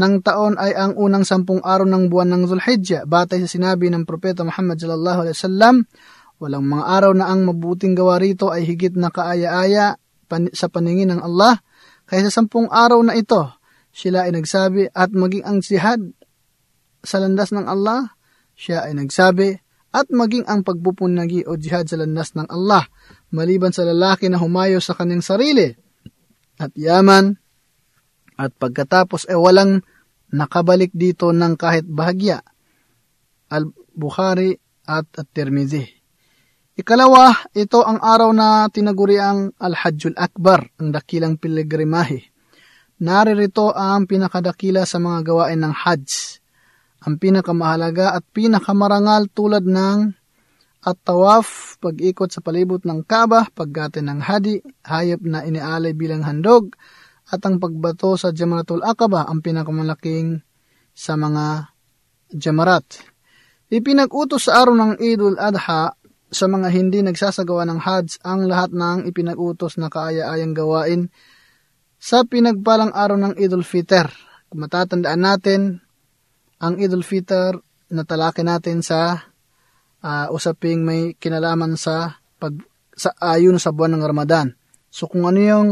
ng 0.00 0.14
taon 0.24 0.56
ay 0.56 0.72
ang 0.72 0.96
unang 0.96 1.28
sampung 1.28 1.60
araw 1.60 1.84
ng 1.84 2.08
buwan 2.08 2.32
ng 2.32 2.48
Zulhijjah. 2.48 3.04
Batay 3.04 3.44
sa 3.44 3.48
sinabi 3.52 3.92
ng 3.92 4.08
Propeta 4.08 4.40
Muhammad 4.40 4.80
sallallahu 4.80 5.18
alaihi 5.28 5.36
wasallam, 5.36 5.84
walang 6.40 6.64
mga 6.64 6.84
araw 6.88 7.12
na 7.12 7.28
ang 7.28 7.44
mabuting 7.44 7.92
gawa 7.92 8.16
rito 8.16 8.48
ay 8.48 8.64
higit 8.64 8.96
na 8.96 9.12
kaaya-aya 9.12 10.00
sa 10.56 10.66
paningin 10.72 11.12
ng 11.12 11.20
Allah 11.20 11.60
kaysa 12.08 12.32
sampung 12.32 12.72
araw 12.72 13.04
na 13.04 13.20
ito. 13.20 13.52
Sila 13.92 14.24
ay 14.24 14.32
nagsabi 14.32 14.88
at 14.96 15.12
maging 15.12 15.44
ang 15.44 15.60
jihad 15.60 16.00
sa 17.04 17.20
landas 17.20 17.52
ng 17.52 17.68
Allah, 17.68 18.16
siya 18.56 18.88
ay 18.88 18.96
nagsabi 18.96 19.60
at 19.90 20.06
maging 20.10 20.46
ang 20.46 20.62
pagpupunagi 20.62 21.50
o 21.50 21.58
jihad 21.58 21.90
sa 21.90 21.98
landas 21.98 22.34
ng 22.38 22.46
Allah, 22.46 22.86
maliban 23.34 23.74
sa 23.74 23.82
lalaki 23.82 24.30
na 24.30 24.38
humayo 24.38 24.78
sa 24.78 24.94
kanyang 24.94 25.22
sarili 25.22 25.74
at 26.62 26.70
yaman, 26.78 27.34
at 28.40 28.54
pagkatapos 28.56 29.28
ay 29.28 29.36
walang 29.36 29.82
nakabalik 30.32 30.94
dito 30.94 31.34
ng 31.34 31.58
kahit 31.58 31.84
bahagya. 31.84 32.40
Al-Bukhari 33.50 34.56
at 34.86 35.10
At-Tirmidhi. 35.12 35.84
Ikalawa, 36.78 37.50
ito 37.52 37.84
ang 37.84 38.00
araw 38.00 38.30
na 38.32 38.70
tinaguri 38.72 39.20
ang 39.20 39.52
Al-Hajjul 39.60 40.16
Akbar, 40.16 40.70
ang 40.80 40.94
dakilang 40.94 41.36
piligrimahe. 41.36 42.32
Naririto 43.04 43.74
ang 43.74 44.08
pinakadakila 44.08 44.88
sa 44.88 44.96
mga 44.96 45.20
gawain 45.26 45.60
ng 45.60 45.74
Hajj 45.74 46.39
ang 47.00 47.16
pinakamahalaga 47.16 48.12
at 48.12 48.24
pinakamarangal 48.32 49.32
tulad 49.32 49.64
ng 49.64 50.12
at 50.80 50.96
tawaf, 51.04 51.76
pag-ikot 51.76 52.32
sa 52.32 52.40
palibot 52.40 52.80
ng 52.80 53.04
Kaaba, 53.04 53.44
paggatin 53.52 54.08
ng 54.08 54.20
hadi, 54.24 54.64
hayop 54.88 55.20
na 55.28 55.44
inialay 55.44 55.92
bilang 55.92 56.24
handog, 56.24 56.72
at 57.28 57.44
ang 57.44 57.60
pagbato 57.60 58.16
sa 58.16 58.32
Jamaratul 58.32 58.80
Aqaba, 58.80 59.28
ang 59.28 59.44
pinakamalaking 59.44 60.40
sa 60.96 61.20
mga 61.20 61.68
Jamarat. 62.32 63.04
Ipinag-utos 63.70 64.48
sa 64.48 64.64
araw 64.64 64.74
ng 64.74 64.92
Idul 65.04 65.36
Adha 65.36 65.92
sa 66.30 66.46
mga 66.46 66.68
hindi 66.72 67.02
nagsasagawa 67.04 67.66
ng 67.66 67.80
Hajj 67.82 68.22
ang 68.22 68.46
lahat 68.46 68.70
ng 68.72 69.06
ipinag-utos 69.10 69.76
na 69.76 69.90
kaaya-ayang 69.90 70.54
gawain 70.54 71.10
sa 72.00 72.24
pinagpalang 72.24 72.94
araw 72.94 73.18
ng 73.18 73.34
Idul 73.36 73.66
Fitr. 73.66 74.08
Kung 74.48 74.64
matatandaan 74.64 75.22
natin, 75.22 75.60
ang 76.60 76.76
Idul 76.76 77.02
Fitr 77.02 77.56
na 77.90 78.04
talaki 78.04 78.44
natin 78.44 78.84
sa 78.84 79.16
uh, 80.04 80.26
usaping 80.30 80.84
may 80.84 81.16
kinalaman 81.16 81.74
sa 81.74 82.20
pag 82.36 82.54
sa 82.94 83.16
ayon 83.16 83.56
sa 83.56 83.72
buwan 83.72 83.96
ng 83.96 84.04
Ramadan. 84.04 84.52
So 84.92 85.08
kung 85.08 85.24
ano 85.24 85.40
yung 85.40 85.68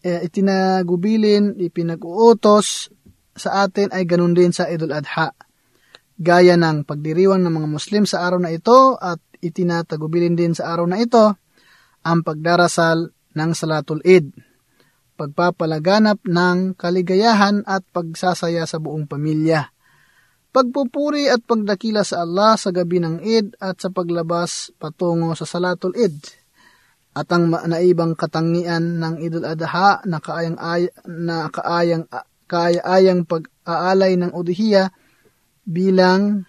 eh, 0.00 0.24
itinagubilin, 0.24 1.58
ipinag-uutos 1.58 2.88
sa 3.36 3.66
atin 3.66 3.92
ay 3.92 4.08
ganun 4.08 4.32
din 4.32 4.54
sa 4.54 4.70
Idul 4.70 4.94
Adha. 4.94 5.34
Gaya 6.18 6.58
ng 6.58 6.82
pagdiriwang 6.88 7.44
ng 7.44 7.54
mga 7.54 7.68
Muslim 7.68 8.02
sa 8.08 8.26
araw 8.26 8.40
na 8.42 8.50
ito 8.50 8.96
at 8.98 9.20
itinatagubilin 9.38 10.34
din 10.34 10.56
sa 10.56 10.74
araw 10.74 10.86
na 10.88 10.98
ito 10.98 11.36
ang 12.02 12.24
pagdarasal 12.24 13.10
ng 13.36 13.50
Salatul 13.54 14.02
Eid 14.02 14.47
pagpapalaganap 15.18 16.22
ng 16.22 16.78
kaligayahan 16.78 17.66
at 17.66 17.82
pagsasaya 17.90 18.62
sa 18.70 18.78
buong 18.78 19.10
pamilya. 19.10 19.74
Pagpupuri 20.54 21.26
at 21.26 21.42
pagdakila 21.42 22.06
sa 22.06 22.22
Allah 22.22 22.54
sa 22.54 22.70
gabi 22.70 23.02
ng 23.02 23.20
Eid 23.20 23.58
at 23.58 23.82
sa 23.82 23.90
paglabas 23.90 24.70
patungo 24.78 25.34
sa 25.34 25.44
Salatul 25.44 25.98
Eid. 25.98 26.16
At 27.18 27.26
ang 27.34 27.50
naibang 27.50 28.14
katangian 28.14 29.02
ng 29.02 29.18
Idul 29.18 29.42
Adha 29.42 30.06
na 30.06 30.22
kaayang, 30.22 30.58
ay, 30.62 30.86
na 31.10 31.50
kaayang, 31.50 32.06
kaayang 32.46 33.26
pag-aalay 33.26 34.14
ng 34.14 34.30
Udhiya 34.30 34.94
bilang 35.66 36.46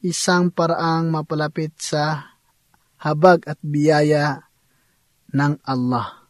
isang 0.00 0.54
paraang 0.54 1.10
mapalapit 1.10 1.74
sa 1.82 2.32
habag 3.02 3.42
at 3.50 3.58
biyaya 3.60 4.46
ng 5.34 5.58
Allah. 5.66 6.21